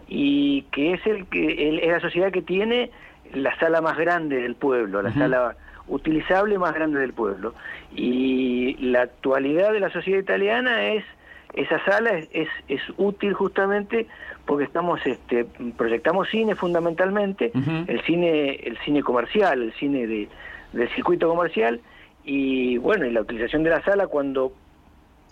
[0.08, 2.90] y que es, el, que el- es la sociedad que tiene
[3.34, 5.56] la sala más grande del pueblo, la sala
[5.88, 7.54] utilizable más grande del pueblo.
[7.94, 11.04] Y la actualidad de la sociedad italiana es
[11.54, 14.06] esa sala es, es, es útil justamente
[14.46, 15.44] porque estamos este,
[15.76, 17.52] proyectamos cine fundamentalmente
[17.86, 20.28] el cine el cine comercial el cine de,
[20.72, 21.80] del circuito comercial
[22.24, 24.52] y bueno y la utilización de la sala cuando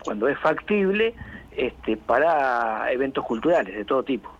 [0.04, 1.14] cuando es factible
[1.56, 4.30] este para eventos culturales de todo tipo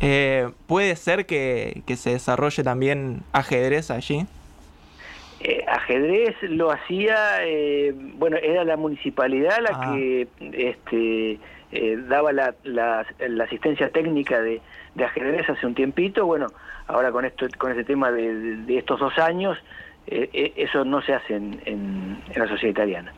[0.00, 4.26] Eh, ¿Puede ser que, que se desarrolle también ajedrez allí?
[5.40, 9.92] Eh, ajedrez lo hacía, eh, bueno, era la municipalidad la Ah.
[9.94, 11.38] que este,
[11.70, 14.60] eh, daba la, la- la asistencia técnica de,
[14.96, 16.26] de ajedrez hace un tiempito.
[16.26, 16.48] Bueno,
[16.88, 19.56] ahora con esto, con este tema de, de- de estos dos años,
[20.08, 23.12] eh, eh, eso no se hace en, en- en la sociedad italiana.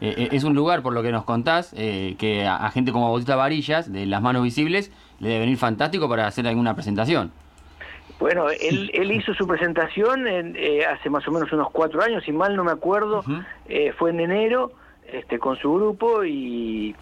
[0.00, 3.34] Es un lugar, por lo que nos contás, eh, que a, a gente como Bautista
[3.34, 7.32] Varillas, de las manos visibles, le debe venir fantástico para hacer alguna presentación.
[8.18, 12.24] Bueno, él, él hizo su presentación en, eh, hace más o menos unos cuatro años,
[12.24, 13.22] si mal no me acuerdo,
[13.68, 14.72] eh, fue en enero
[15.12, 16.96] este, con su grupo y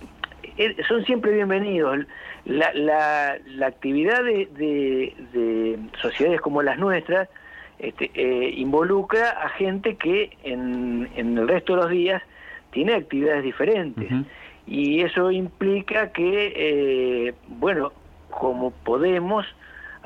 [0.58, 2.00] eh, son siempre bienvenidos.
[2.44, 7.28] La, la, la actividad de, de- de sociedades como las nuestras
[7.78, 12.22] este, eh, involucra a gente que en, en el resto de los días
[12.70, 14.08] tiene actividades diferentes.
[14.66, 17.92] Y eso implica que, eh, bueno,
[18.30, 19.46] como podemos,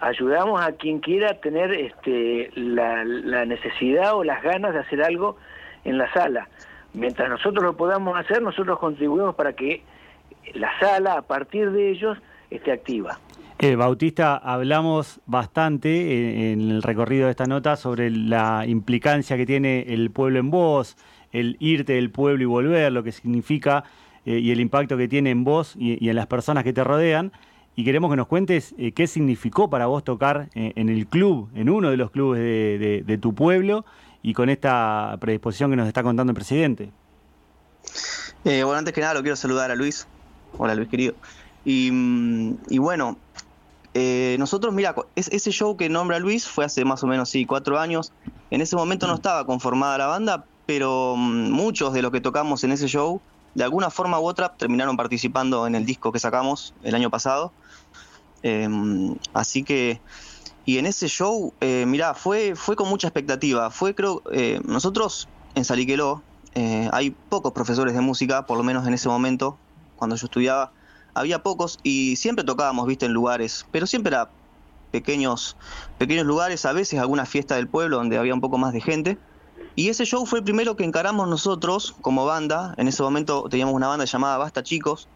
[0.00, 5.36] ayudamos a quien quiera tener este, la, la necesidad o las ganas de hacer algo
[5.84, 6.48] en la sala.
[6.92, 9.82] Mientras nosotros lo podamos hacer, nosotros contribuimos para que
[10.54, 12.18] la sala, a partir de ellos,
[12.50, 13.20] esté activa.
[13.58, 19.44] Eh, Bautista, hablamos bastante eh, en el recorrido de esta nota sobre la implicancia que
[19.44, 20.96] tiene el pueblo en vos,
[21.30, 23.84] el irte del pueblo y volver, lo que significa
[24.24, 26.82] eh, y el impacto que tiene en vos y, y en las personas que te
[26.82, 27.32] rodean.
[27.76, 31.48] Y queremos que nos cuentes eh, qué significó para vos tocar eh, en el club,
[31.54, 33.84] en uno de los clubes de, tu pueblo
[34.22, 36.90] y con esta predisposición que nos está contando el presidente.
[38.44, 40.06] Eh, bueno, antes que nada lo quiero saludar a Luis.
[40.58, 41.14] Hola Luis querido.
[41.64, 43.16] Y, mm, bueno,
[44.38, 48.12] nosotros, mira, ese show que nombra Luis fue hace más o menos, sí, cuatro años.
[48.50, 52.62] En ese momento no estaba conformada la banda, pero mm, muchos de los que tocamos
[52.62, 53.20] en ese show,
[53.54, 57.52] de alguna forma u otra, terminaron participando en el disco que sacamos el año pasado.
[58.42, 58.68] Eh,
[59.32, 60.00] así que,
[60.64, 63.70] y en ese show, eh, mirá, fue, fue con mucha expectativa.
[63.70, 66.22] Fue, creo, eh, nosotros en Saliqueló,
[66.54, 69.58] eh, hay pocos profesores de música, por lo menos en ese momento,
[69.96, 70.72] cuando yo estudiaba,
[71.14, 74.30] había pocos y siempre tocábamos, viste, en lugares, pero siempre era
[74.90, 75.56] pequeños,
[75.98, 79.18] pequeños lugares, a veces alguna fiesta del pueblo donde había un poco más de gente.
[79.74, 82.74] Y ese show fue el primero que encaramos nosotros como banda.
[82.76, 85.10] En ese momento teníamos una banda llamada Basta Chicos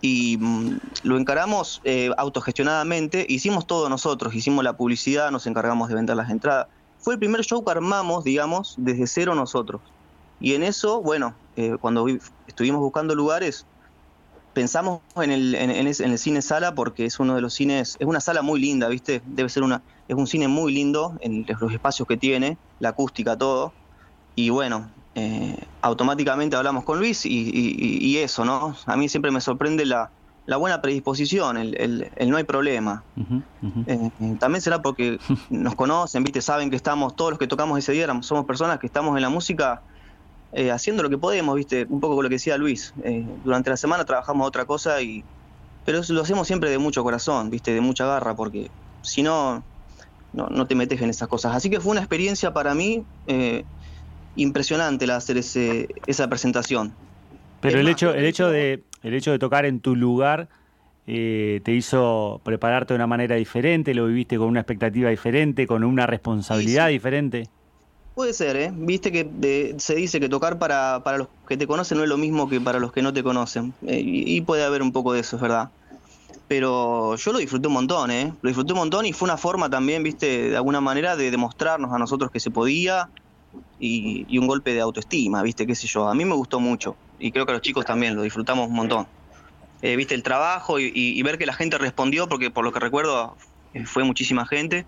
[0.00, 3.26] y mm, lo encaramos eh, autogestionadamente.
[3.28, 6.68] Hicimos todo nosotros, hicimos la publicidad, nos encargamos de vender las entradas.
[6.98, 9.94] Fue el primer show que armamos, digamos, desde cero nosotros.
[10.38, 13.68] Y en eso, bueno, eh, cuando vi- estuvimos buscando lugares,
[14.52, 18.20] pensamos en el, en el cine sala porque es uno de los cines, es una
[18.20, 19.22] sala muy linda, ¿viste?
[19.24, 23.36] Debe ser una, es un cine muy lindo en los espacios que tiene, la acústica,
[23.38, 23.76] todo.
[24.34, 28.76] Y bueno, eh, automáticamente hablamos con Luis y, y- y eso, ¿no?
[28.86, 30.12] A mí siempre me sorprende la,
[30.46, 33.04] la buena predisposición, el, el- el no hay problema.
[33.16, 33.44] Ujú.
[33.86, 35.18] Eh, también será porque
[35.50, 36.40] nos conocen, ¿viste?
[36.40, 39.28] Saben que estamos, todos los que tocamos ese día, somos personas que estamos en la
[39.28, 39.82] música
[40.52, 41.86] eh, haciendo lo que podemos, ¿viste?
[41.88, 42.92] Un poco con lo que decía Luis.
[43.04, 45.26] Eh, durante la semana trabajamos otra cosa y...
[45.84, 47.72] Pero eso lo hacemos siempre de mucho corazón, ¿viste?
[47.74, 49.66] De mucha garra, porque si no,
[50.32, 51.54] no, no te metes en esas cosas.
[51.56, 53.66] Así que fue una experiencia para mí eh,
[54.34, 56.98] impresionante el hacer ese, esa presentación.
[57.60, 60.48] Pero Es el más, hecho, el hecho de, el hecho de tocar en tu lugar
[61.06, 65.84] eh, te hizo prepararte de una manera diferente, lo viviste con una expectativa diferente, con
[65.84, 66.98] una responsabilidad Sí, sí.
[66.98, 67.52] diferente.
[68.14, 68.70] Puede ser, ¿eh?
[68.74, 72.10] Viste que de- se dice que tocar para, para los que te conocen no es
[72.10, 73.74] lo mismo que para los que no te conocen.
[73.82, 75.72] Eh, y, y puede haber un poco de eso, es verdad.
[76.48, 78.36] Pero yo lo disfruté un montón, ¿eh?
[78.42, 81.92] Lo disfruté un montón y fue una forma también, viste, de alguna manera de demostrarnos
[81.94, 83.10] a nosotros que se podía
[83.78, 86.08] y, y un golpe de autoestima, viste, qué sé yo.
[86.08, 88.74] A mí me gustó mucho y creo que a los chicos también lo disfrutamos un
[88.74, 89.06] montón.
[89.82, 92.72] Eh, viste el trabajo y, y- y ver que la gente respondió, porque por lo
[92.72, 93.36] que recuerdo
[93.74, 94.86] eh, fue muchísima gente.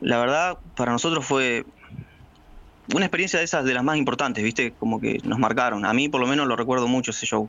[0.00, 1.64] La verdad, para nosotros fue
[2.94, 4.72] una experiencia de esas de las más importantes, ¿viste?
[4.78, 5.84] Como que nos marcaron.
[5.84, 7.48] A mí por lo menos lo recuerdo mucho ese show.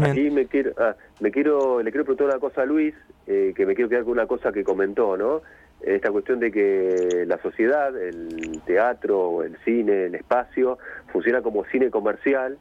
[0.00, 2.94] Aquí me quiero, ah, me quiero, le quiero preguntar una cosa a Luis,
[3.26, 5.42] eh, que me quiero quedar con una cosa que comentó, ¿no?
[5.82, 10.78] Esta cuestión de que la sociedad, el teatro, el cine, el espacio,
[11.12, 12.58] funciona como cine comercial,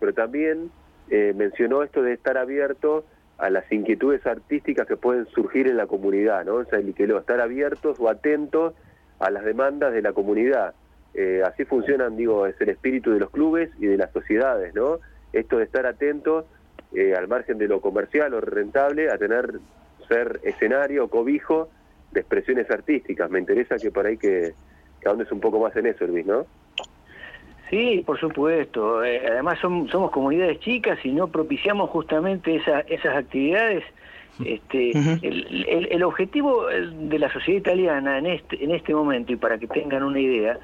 [0.00, 0.70] pero también
[1.10, 3.04] eh, mencionó esto de estar abierto
[3.38, 6.54] a las inquietudes artísticas que pueden surgir en la comunidad, ¿no?
[6.54, 8.74] O sea, el que estar abiertos o atentos
[9.18, 10.74] a las demandas de la comunidad.
[11.14, 15.00] Eh, así funcionan, digo, es el espíritu de los clubes y de las sociedades, ¿no?
[15.32, 16.46] Esto de estar atentos
[16.94, 19.58] eh, al margen de lo comercial o rentable, a tener,
[20.08, 21.68] ser escenario, cobijo
[22.12, 23.30] de expresiones artísticas.
[23.30, 24.54] Me interesa que por ahí que,
[25.00, 26.46] que ahondes un poco más en eso, Luis, ¿no?
[27.70, 29.02] Sí, por supuesto.
[29.02, 33.82] Eh, además som- somos comunidades chicas y no propiciamos justamente esa- esas actividades.
[34.44, 34.90] Este,
[35.22, 39.36] el, el- el objetivo eh, de la sociedad italiana en este, en este momento, y
[39.36, 40.58] para que tengan una idea,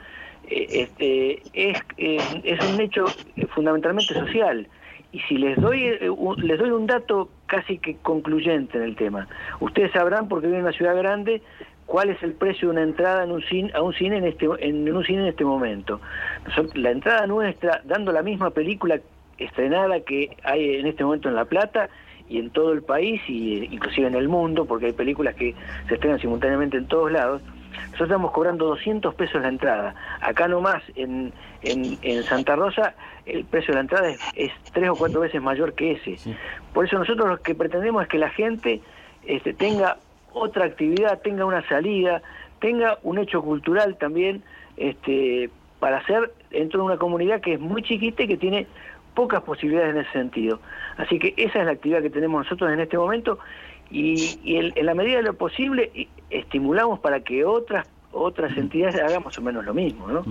[0.51, 3.05] eh, este, es, eh, es un hecho
[3.55, 4.67] fundamentalmente social.
[5.11, 9.27] Y si les doy, eh, les doy un dato casi que concluyente en el tema,
[9.61, 11.43] ustedes sabrán, porque viven en una ciudad grande,
[11.87, 14.47] cuál es el precio de una entrada en un cine, a un cine en este
[14.61, 16.01] en un cine en este momento.
[16.75, 19.01] La entrada nuestra, dando la misma película
[19.39, 21.89] estrenada que hay en este momento en La Plata
[22.29, 25.55] y en todo el país y eh, inclusive en el mundo, porque hay películas que
[25.89, 27.41] se estrenan simultáneamente en todos lados.
[27.85, 29.95] Nosotros estamos cobrando 200 pesos la entrada.
[30.21, 32.95] Acá nomás, en, en, en Santa Rosa,
[33.27, 36.17] el precio de la entrada es, es tres o cuatro veces mayor que ese.
[36.73, 38.81] Por eso nosotros lo que pretendemos es que la gente
[39.27, 39.99] este, tenga
[40.33, 42.23] otra actividad, tenga una salida,
[42.61, 44.43] tenga un hecho cultural también
[44.77, 48.67] este, para hacer dentro de una comunidad que es muy chiquita y que tiene
[49.15, 50.61] pocas posibilidades en ese sentido.
[50.97, 53.39] Así que esa es la actividad que tenemos nosotros en este momento
[53.91, 58.97] y, y en, en la medida de lo posible estimulamos para que otras otras entidades
[58.97, 60.25] hagan más o menos lo mismo, ¿no?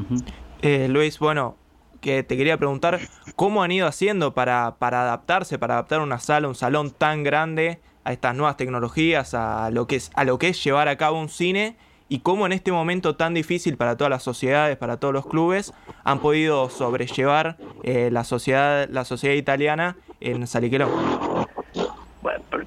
[0.61, 1.55] Eh, Luis, bueno,
[2.01, 2.99] que te quería preguntar,
[3.35, 7.79] ¿cómo han ido haciendo para, para adaptarse, para adaptar una sala, un salón tan grande
[8.03, 11.19] a estas nuevas tecnologías, a lo que es, a lo que es llevar a cabo
[11.19, 11.77] un cine?
[12.09, 15.73] Y cómo en este momento tan difícil para todas las sociedades, para todos los clubes,
[16.05, 20.87] han podido sobrellevar eh, la sociedad, la sociedad italiana en Saliqueló.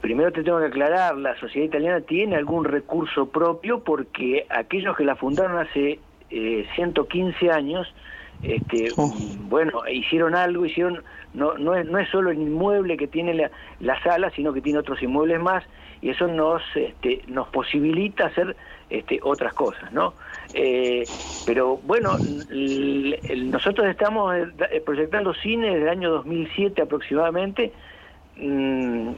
[0.00, 5.04] Primero te tengo que aclarar, la sociedad italiana tiene algún recurso propio porque aquellos que
[5.04, 5.98] la fundaron hace
[6.30, 7.92] eh, 115 años,
[8.42, 9.12] este, Oh.
[9.48, 11.02] bueno, hicieron algo, hicieron,
[11.34, 14.62] no, no, es, no es solo el inmueble que tiene la, la sala, sino que
[14.62, 15.64] tiene otros inmuebles más
[16.00, 18.56] y eso nos, este, nos posibilita hacer
[18.88, 20.14] este, otras cosas, ¿no?
[20.54, 21.08] Eh,
[21.44, 27.72] pero bueno, nosotros estamos eh, proyectando cine desde el año 2007 aproximadamente,
[28.36, 29.10] mm,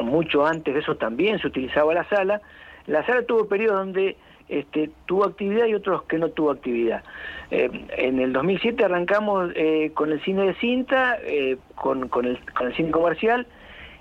[0.00, 2.40] mucho antes de eso también se utilizaba la sala.
[2.86, 4.16] La sala tuvo periodos donde
[4.48, 7.02] este, tuvo actividad y otros que no tuvo actividad.
[7.50, 12.38] Eh, en el 2007 arrancamos eh, con el cine de cinta, eh, con, con, el,
[12.52, 13.46] con el cine comercial,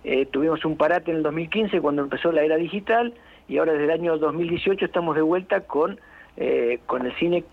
[0.03, 3.13] eh, tuvimos un parate en el 2015 cuando empezó la era digital
[3.47, 5.99] y ahora desde el año 2018 estamos de vuelta con,
[6.85, 7.43] con el cine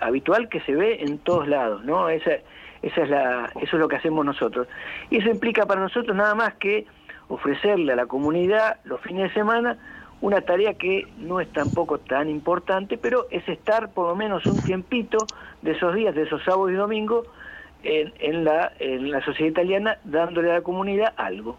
[0.00, 2.08] habitual que se ve en todos lados, ¿no?
[2.08, 2.38] Esa,
[2.82, 4.66] esa es la, eso es lo que hacemos nosotros.
[5.10, 6.86] Y eso implica para nosotros nada más que
[7.30, 9.78] ofrecerle a la comunidad los fines de semana
[10.20, 14.60] una tarea que no es tampoco tan importante, pero es estar por lo menos un
[14.60, 15.16] tiempito
[15.62, 17.26] de esos días, de esos sábados y domingos,
[17.82, 21.56] en, en, la, en la sociedad italiana, dándole a la comunidad algo.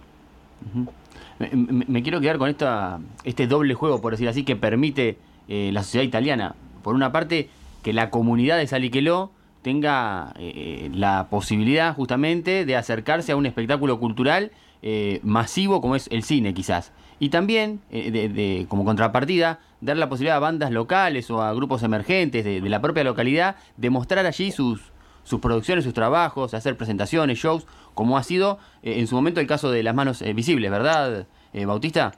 [1.39, 1.49] me,
[1.87, 5.17] me- quiero quedar con esta, este doble juego, por decir así, que permite
[5.47, 6.53] eh, la sociedad italiana.
[6.83, 7.49] Por una parte,
[7.81, 9.31] que la comunidad de Saliqueló
[9.63, 14.51] tenga eh, la posibilidad justamente de acercarse a un espectáculo cultural
[14.81, 16.91] eh, masivo como es el cine quizás.
[17.19, 21.83] Y también, eh, de- como contrapartida, dar la posibilidad a bandas locales o a grupos
[21.83, 24.81] emergentes de, la propia localidad de mostrar allí sus,
[25.23, 29.47] sus producciones, sus trabajos, hacer presentaciones, shows, como ha sido eh, en su momento el
[29.47, 31.27] caso de Las Manos eh, Visibles, ¿verdad,
[31.65, 32.13] Bautista?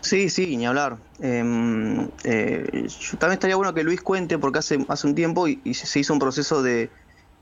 [0.00, 0.96] Sí, sí, ni hablar.
[1.20, 6.00] Em, eh, también estaría bueno que Luis cuente, porque hace, hace un tiempo y se
[6.00, 6.90] hizo un proceso de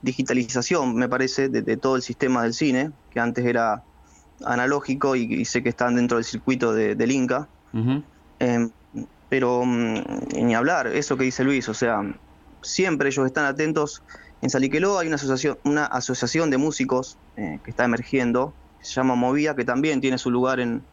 [0.05, 3.83] digitalización, me parece, de, de todo el sistema del cine, que antes era
[4.45, 7.49] analógico y, y sé que están dentro del circuito de- del Inca.
[8.39, 8.71] Em,
[9.29, 9.99] pero mm,
[10.45, 11.99] ni hablar, eso que dice Luis, o sea,
[12.61, 14.03] siempre ellos están atentos.
[14.41, 18.93] En Saliqueló hay una asociación, una asociación de músicos eh, que está emergiendo, que se
[18.95, 20.87] llama Movía, que también tiene su lugar en,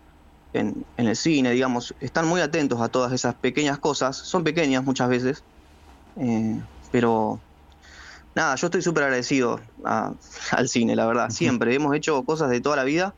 [0.53, 1.95] en, en el cine, digamos.
[2.01, 5.45] Están muy atentos a todas esas pequeñas cosas, son pequeñas muchas veces,
[6.17, 6.61] eh,
[6.91, 7.43] pero
[8.35, 10.13] nada, yo estoy súper agradecido a-
[10.53, 11.75] al cine, la verdad, siempre.
[11.75, 13.15] Hemos hecho cosas de toda la vida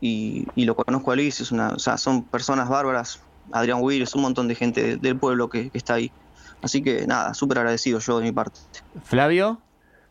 [0.00, 3.22] y, y lo conozco a Luis, es una, o sea, son personas bárbaras,
[3.52, 6.12] Adrián Wills, un montón de gente de- del pueblo que, que está ahí.
[6.62, 8.60] Así que nada, súper agradecido yo de mi parte.
[9.02, 9.62] Flavio.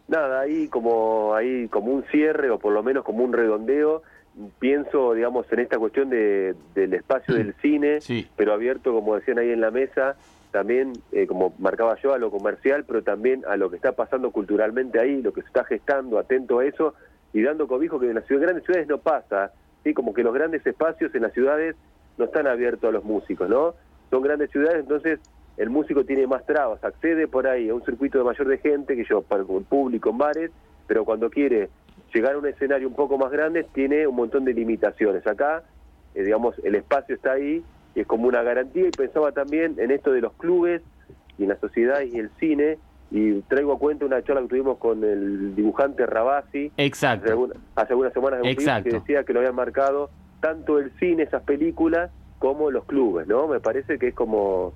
[0.07, 4.01] Nada, ahí como ahí como un cierre o por lo menos como un redondeo,
[4.57, 8.27] pienso, digamos, en esta cuestión de, del espacio del cine, Sí.
[8.35, 10.15] pero abierto, como decían ahí en la mesa,
[10.51, 14.31] también, eh, como marcaba yo, a lo comercial, pero también a lo que está pasando
[14.31, 16.95] culturalmente ahí, lo que se está gestando, atento a eso,
[17.33, 19.51] y dando cobijo que en las ciudades, grandes ciudades no pasa,
[19.83, 19.93] ¿sí?
[19.93, 21.75] como que los grandes espacios en las ciudades
[22.17, 23.75] no están abiertos a los músicos, ¿no?
[24.09, 25.19] Son grandes ciudades, entonces
[25.57, 28.95] el músico tiene más trabas, accede por ahí a un circuito de mayor de gente
[28.95, 30.51] que yo, para el público en bares,
[30.87, 31.69] pero cuando quiere
[32.13, 35.25] llegar a un escenario un poco más grande tiene un montón de limitaciones.
[35.27, 35.63] Acá,
[36.15, 37.63] eh, digamos, el espacio está ahí
[37.95, 40.81] y es como una garantía y pensaba también en esto de los clubes
[41.37, 42.77] y en la sociedad y el cine
[43.11, 46.71] y traigo a cuenta una charla que tuvimos con el dibujante Rabasi
[47.23, 50.09] hace, alguna- hace algunas semanas de un que decía que lo habían marcado
[50.41, 53.47] tanto el cine, esas películas, como los clubes, ¿no?
[53.47, 54.73] Me parece que es como...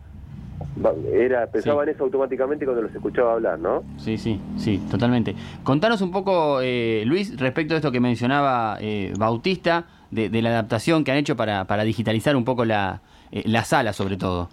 [1.14, 1.90] era Pensaba Sí.
[1.90, 3.84] en eso automáticamente cuando los escuchaba hablar, ¿no?
[3.98, 5.36] Sí, sí, sí, totalmente.
[5.64, 11.04] Contanos un poco, eh, Luis, respecto a esto que mencionaba eh, Bautista, de, la adaptación
[11.04, 13.02] que han hecho para, para digitalizar un poco la,
[13.32, 14.50] eh, la sala, sobre todo.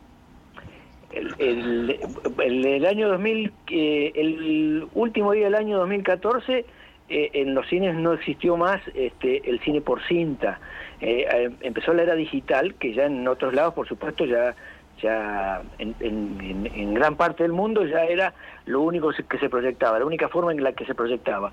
[1.39, 1.99] El,
[2.39, 6.65] el, año 2000, eh, el último día del año 2014,
[7.09, 10.61] eh, en los cines no existió más este, el cine por cinta.
[11.01, 14.55] Eh, eh, empezó la era digital, que ya en otros lados, por supuesto, ya
[15.03, 18.35] ya en- en- en gran parte del mundo ya era
[18.67, 21.53] lo único que se proyectaba, la única forma en la que se proyectaba.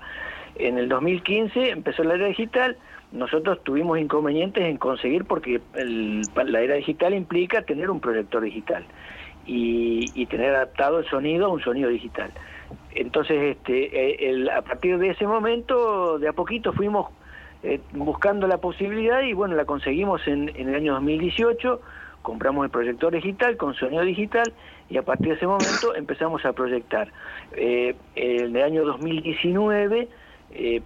[0.56, 2.76] En el 2015 empezó la era digital,
[3.10, 8.86] nosotros tuvimos inconvenientes en conseguir porque el- la era digital implica tener un proyector digital
[9.44, 12.32] y, y tener adaptado el sonido a un sonido digital.
[12.90, 13.84] Entonces, este,
[14.24, 17.08] eh, el- a partir de ese momento, de a poquito fuimos
[17.62, 21.80] eh, buscando la posibilidad y bueno, la conseguimos en, en el año 2018,
[22.22, 24.54] compramos el proyector digital con sonido digital
[24.88, 27.12] y a partir de ese momento empezamos a proyectar.
[27.52, 30.08] Eh, en el año 2019
[30.50, 30.82] eh,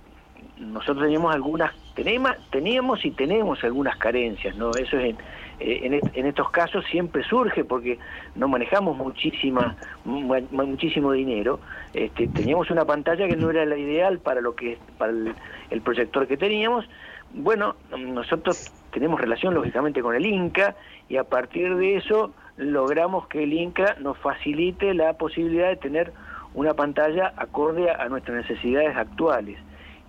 [0.57, 4.77] nosotros teníamos algunas, tenemos, teníamos y tenemos algunas carencias, ¿no?
[4.77, 5.19] Eso es en,
[5.59, 7.99] eh, en, est- en estos casos siempre surge porque
[8.35, 11.61] no manejamos muchísima, mu- muchísimo dinero.
[11.93, 16.27] Este, teníamos una pantalla que no era la ideal para lo que para el proyector
[16.27, 16.89] que teníamos.
[17.31, 18.59] Bueno, nosotros
[18.91, 20.77] tenemos relación lógicamente con el Inca
[21.09, 26.13] y a partir de eso logramos que el Inca nos facilite la posibilidad de tener
[26.53, 29.59] una pantalla acorde a nuestras necesidades actuales.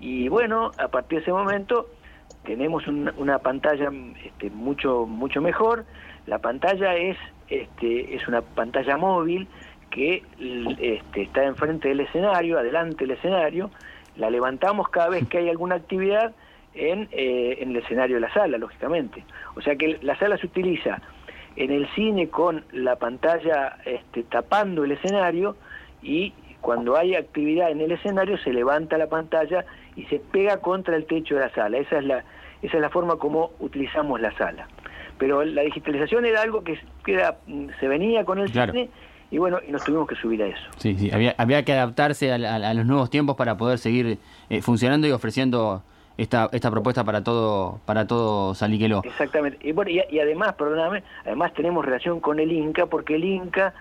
[0.04, 1.88] Y bueno, a partir de ese momento
[2.44, 3.90] tenemos un- una pantalla
[4.26, 5.86] este, mucho mucho mejor.
[6.28, 7.16] La pantalla es
[7.48, 9.48] este, es una pantalla móvil
[9.92, 10.24] que
[10.82, 13.72] este, está enfrente del escenario, adelante del escenario.
[14.18, 16.34] La levantamos cada vez que hay alguna actividad
[16.74, 19.24] en, eh, en el escenario de la sala, lógicamente.
[19.56, 21.02] O sea que la sala se utiliza
[21.56, 25.56] en el cine con la pantalla este, tapando el escenario
[26.02, 29.64] y cuando hay actividad en el escenario se levanta la pantalla
[29.96, 31.78] y se pega contra el techo de la sala.
[31.78, 32.24] Esa es la,
[32.62, 34.68] esa es la forma como utilizamos la sala.
[35.18, 37.38] Pero la digitalización era algo que, era-
[37.80, 38.74] se venía con el Claro.
[38.74, 38.90] cine
[39.32, 40.62] y bueno, y nos tuvimos que subir a eso.
[40.78, 44.18] Sí, sí, había, había que adaptarse a, a los nuevos tiempos para poder seguir
[44.50, 45.82] eh, funcionando y ofreciendo
[46.18, 49.02] esta, esta propuesta para todo, para todo Saliqueló.
[49.04, 49.58] Exactamente.
[49.68, 53.74] Y bueno, y, y además, perdóname, además tenemos relación con el Inca, porque el Inca,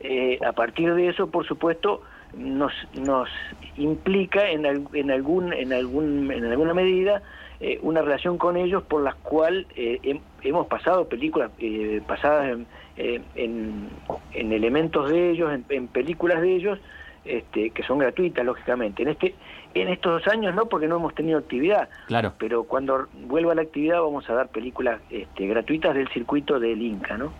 [0.00, 2.02] eh, a partir de eso, por supuesto,
[2.34, 3.28] nos, nos
[3.76, 7.22] implica en, en, algún, en, algún, en alguna medida
[7.60, 12.50] eh, una relación con ellos por la cual eh, hem- hemos pasado películas eh, pasadas
[12.52, 12.66] en,
[12.96, 13.88] eh, en,
[14.34, 16.78] en elementos de ellos, en, en películas de ellos,
[17.24, 19.02] este, que son gratuitas, lógicamente.
[19.02, 19.34] En este
[19.74, 22.32] en estos dos años no, porque no hemos tenido actividad, Claro.
[22.38, 27.18] pero cuando vuelva la actividad vamos a dar películas este, gratuitas del circuito del Inca,
[27.18, 27.32] ¿no?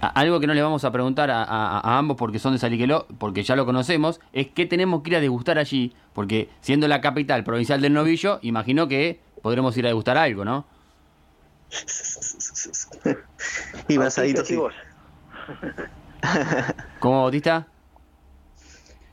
[0.00, 3.06] Algo que no le vamos a preguntar a, a- a ambos porque son de Saliqueló,
[3.18, 7.00] porque ya lo conocemos, es qué tenemos que ir a degustar allí, porque siendo la
[7.00, 10.64] capital provincial del novillo, imagino que podremos ir a degustar algo, ¿no?
[13.88, 14.56] Y asadito, y sí.
[17.00, 17.66] ¿Cómo, Bautista?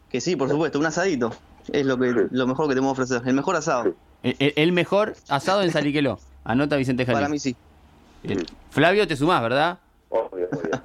[0.09, 1.33] Que sí, por supuesto, un asadito.
[1.71, 3.21] Es lo que lo mejor que te puedo ofrecer.
[3.25, 3.93] El mejor asado.
[4.23, 6.19] El, el- el mejor asado en Saliqueló.
[6.43, 7.15] Anota Vicente Jalí.
[7.15, 7.55] Para mí sí.
[8.23, 8.37] Eh,
[8.71, 9.79] Flavio, te sumás, ¿verdad?
[10.09, 10.71] Obvio, obvio.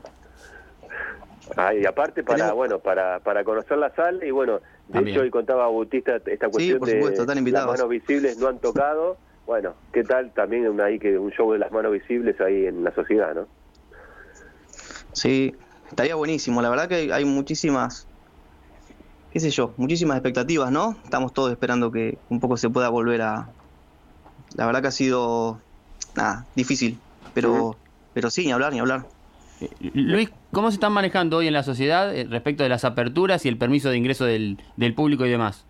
[1.57, 5.17] Ah, y aparte para Tenemos- bueno para para conocer la sala y bueno de También.
[5.17, 7.67] hecho hoy contaba Bautista esta cuestión por de supuesto, invitados.
[7.67, 11.53] las manos visibles no han tocado bueno qué tal también un, ahí que un show
[11.53, 13.49] de las manos visibles ahí en la sociedad no
[15.13, 15.53] Sí,
[15.91, 16.63] estaría buenísimo.
[16.63, 18.07] La verdad que hay, hay muchísimas,
[19.31, 20.97] qué sé yo, muchísimas expectativas, ¿no?
[21.05, 23.51] Estamos todos esperando que un poco se pueda volver a...
[24.55, 25.61] La verdad que ha sido,
[26.17, 26.99] nada, difícil,
[27.35, 27.77] pero,
[28.15, 29.03] pero sí, ni hablar, ni hablar.
[29.61, 33.45] Eh, Luis, ¿cómo se están manejando hoy en la sociedad eh, respecto de las aperturas
[33.47, 35.67] y el permiso de ingreso del, del público y demás?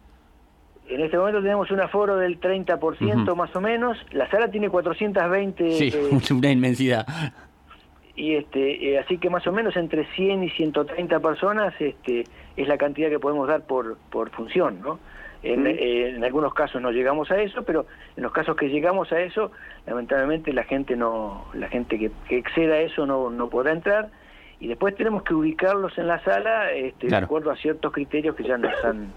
[0.88, 3.36] En este momento tenemos un aforo del 30% Ujú.
[3.36, 3.96] más o menos.
[4.12, 7.06] La sala tiene 420 Sí, eh, una inmensidad.
[8.14, 12.24] y este eh, así que más o menos entre 100 y 130 personas este
[12.56, 14.98] es la cantidad que podemos dar por por función, ¿no?
[15.42, 17.86] En, eh, en algunos casos no llegamos a eso, pero
[18.16, 19.50] en los casos que llegamos a eso,
[19.86, 24.10] lamentablemente la gente no la gente que, que exceda eso no no podrá entrar
[24.60, 27.22] y después tenemos que ubicarlos en la sala este, Claro.
[27.22, 29.08] de acuerdo a ciertos criterios que ya nos han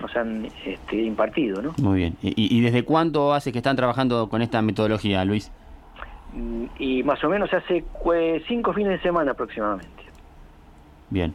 [0.00, 1.72] nos han este, impartido, ¿no?
[1.82, 2.14] Muy bien.
[2.22, 5.50] ¿Y, y desde cuánto hace que están trabajando con esta metodología, Luis?
[6.32, 10.02] Mm, y más o menos hace cue- cinco fines de semana aproximadamente.
[11.10, 11.34] Bien.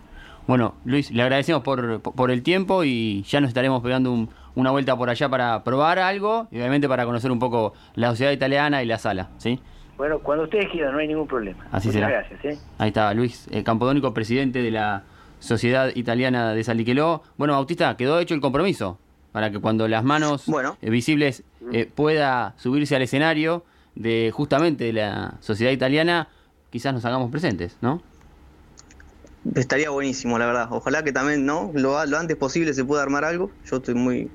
[0.52, 4.70] Bueno, Luis, le agradecemos por, por el tiempo y ya nos estaremos pegando un- una
[4.70, 8.84] vuelta por allá para probar algo y obviamente para conocer un poco la sociedad italiana
[8.84, 9.62] y la sala, ¿sí?
[9.96, 11.66] Bueno, cuando ustedes quieran, no hay ningún problema.
[11.72, 12.10] Así Muchas será.
[12.10, 12.44] gracias.
[12.44, 12.60] ¿eh?
[12.80, 15.04] Ahí está Luis eh, Campodónico, presidente de la
[15.40, 17.24] Sociedad Italiana de Saliqueló.
[17.38, 19.00] Bueno, Bautista, quedó hecho el compromiso
[19.32, 20.76] para que cuando las manos Bueno.
[20.82, 23.64] eh, visibles eh, pueda subirse al escenario
[23.96, 26.28] de justamente de la Sociedad Italiana,
[26.72, 28.02] quizás nos hagamos presentes, ¿no?
[29.56, 30.68] Estaría buenísimo, la verdad.
[30.72, 31.72] Ojalá que también, ¿no?
[31.74, 33.52] Lo, lo antes posible se pueda armar algo.
[33.66, 34.30] Yo estoy muy,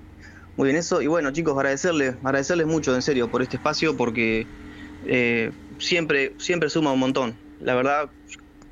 [0.56, 1.00] muy en eso.
[1.00, 4.46] Y bueno, chicos, agradecerles, agradecerles mucho, en serio, por este espacio, porque
[5.06, 7.36] eh, siempre, siempre suma un montón.
[7.60, 8.10] La verdad,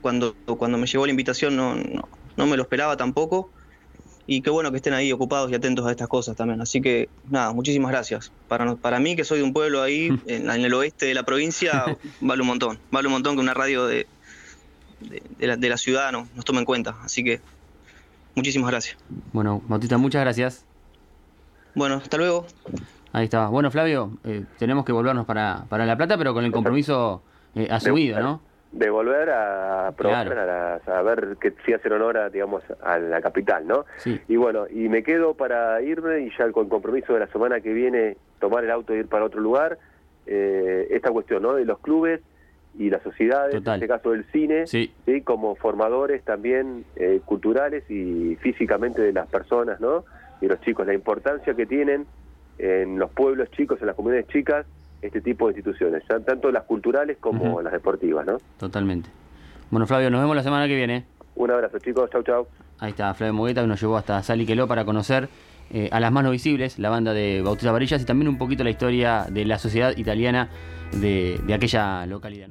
[0.00, 3.50] cuando, cuando me llegó la invitación no, no, no me lo esperaba tampoco.
[4.26, 6.60] Y qué bueno que estén ahí ocupados y atentos a estas cosas también.
[6.60, 8.32] Así que, nada, muchísimas gracias.
[8.48, 11.22] Para, para mí, que soy de un pueblo ahí, en, en el oeste de la
[11.22, 12.78] provincia, vale un montón.
[12.90, 14.06] Vale un montón que una radio de,
[15.08, 16.94] de, de la, de la ciudad no, nos tome en cuenta.
[17.02, 17.40] Así que,
[18.34, 18.96] muchísimas gracias.
[19.32, 20.64] Bueno, Bautista, muchas gracias.
[21.74, 22.46] Bueno, hasta luego.
[23.12, 23.48] Ahí está.
[23.48, 27.22] Bueno, Flavio, eh, tenemos que volvernos para, para La Plata, pero con el compromiso
[27.54, 28.40] eh, asumido, ¿no?
[28.72, 30.40] de volver a probar Claro.
[30.40, 34.20] a, las- a ver que sí hacer honor a digamos a la capital no Sí.
[34.26, 37.72] y bueno y me quedo para irme y ya con compromiso de la semana que
[37.72, 39.78] viene tomar el auto e ir para otro lugar
[40.26, 42.20] eh, esta cuestión no de los clubes
[42.78, 43.74] y las sociedades Total.
[43.78, 44.92] en este caso del cine Sí.
[45.06, 45.20] ¿sí?
[45.22, 50.04] como formadores también eh, culturales y físicamente de las personas no
[50.40, 52.06] y los chicos la importancia que tienen
[52.58, 54.66] en los pueblos chicos en las comunidades chicas
[55.02, 59.08] este tipo de instituciones ya tanto las culturales como las deportivas no Totalmente.
[59.70, 61.04] Bueno, Flavio, nos vemos la semana que viene.
[61.34, 62.08] Un abrazo, chicos.
[62.10, 62.46] Chau, chau.
[62.78, 65.28] Ahí está Flavio Mogueta que nos llevó hasta Saliqueló para conocer
[65.70, 68.70] eh, a las manos visibles, la banda de Bautista Varillas y también un poquito la
[68.70, 70.48] historia de la sociedad italiana
[70.92, 72.48] de, de aquella localidad.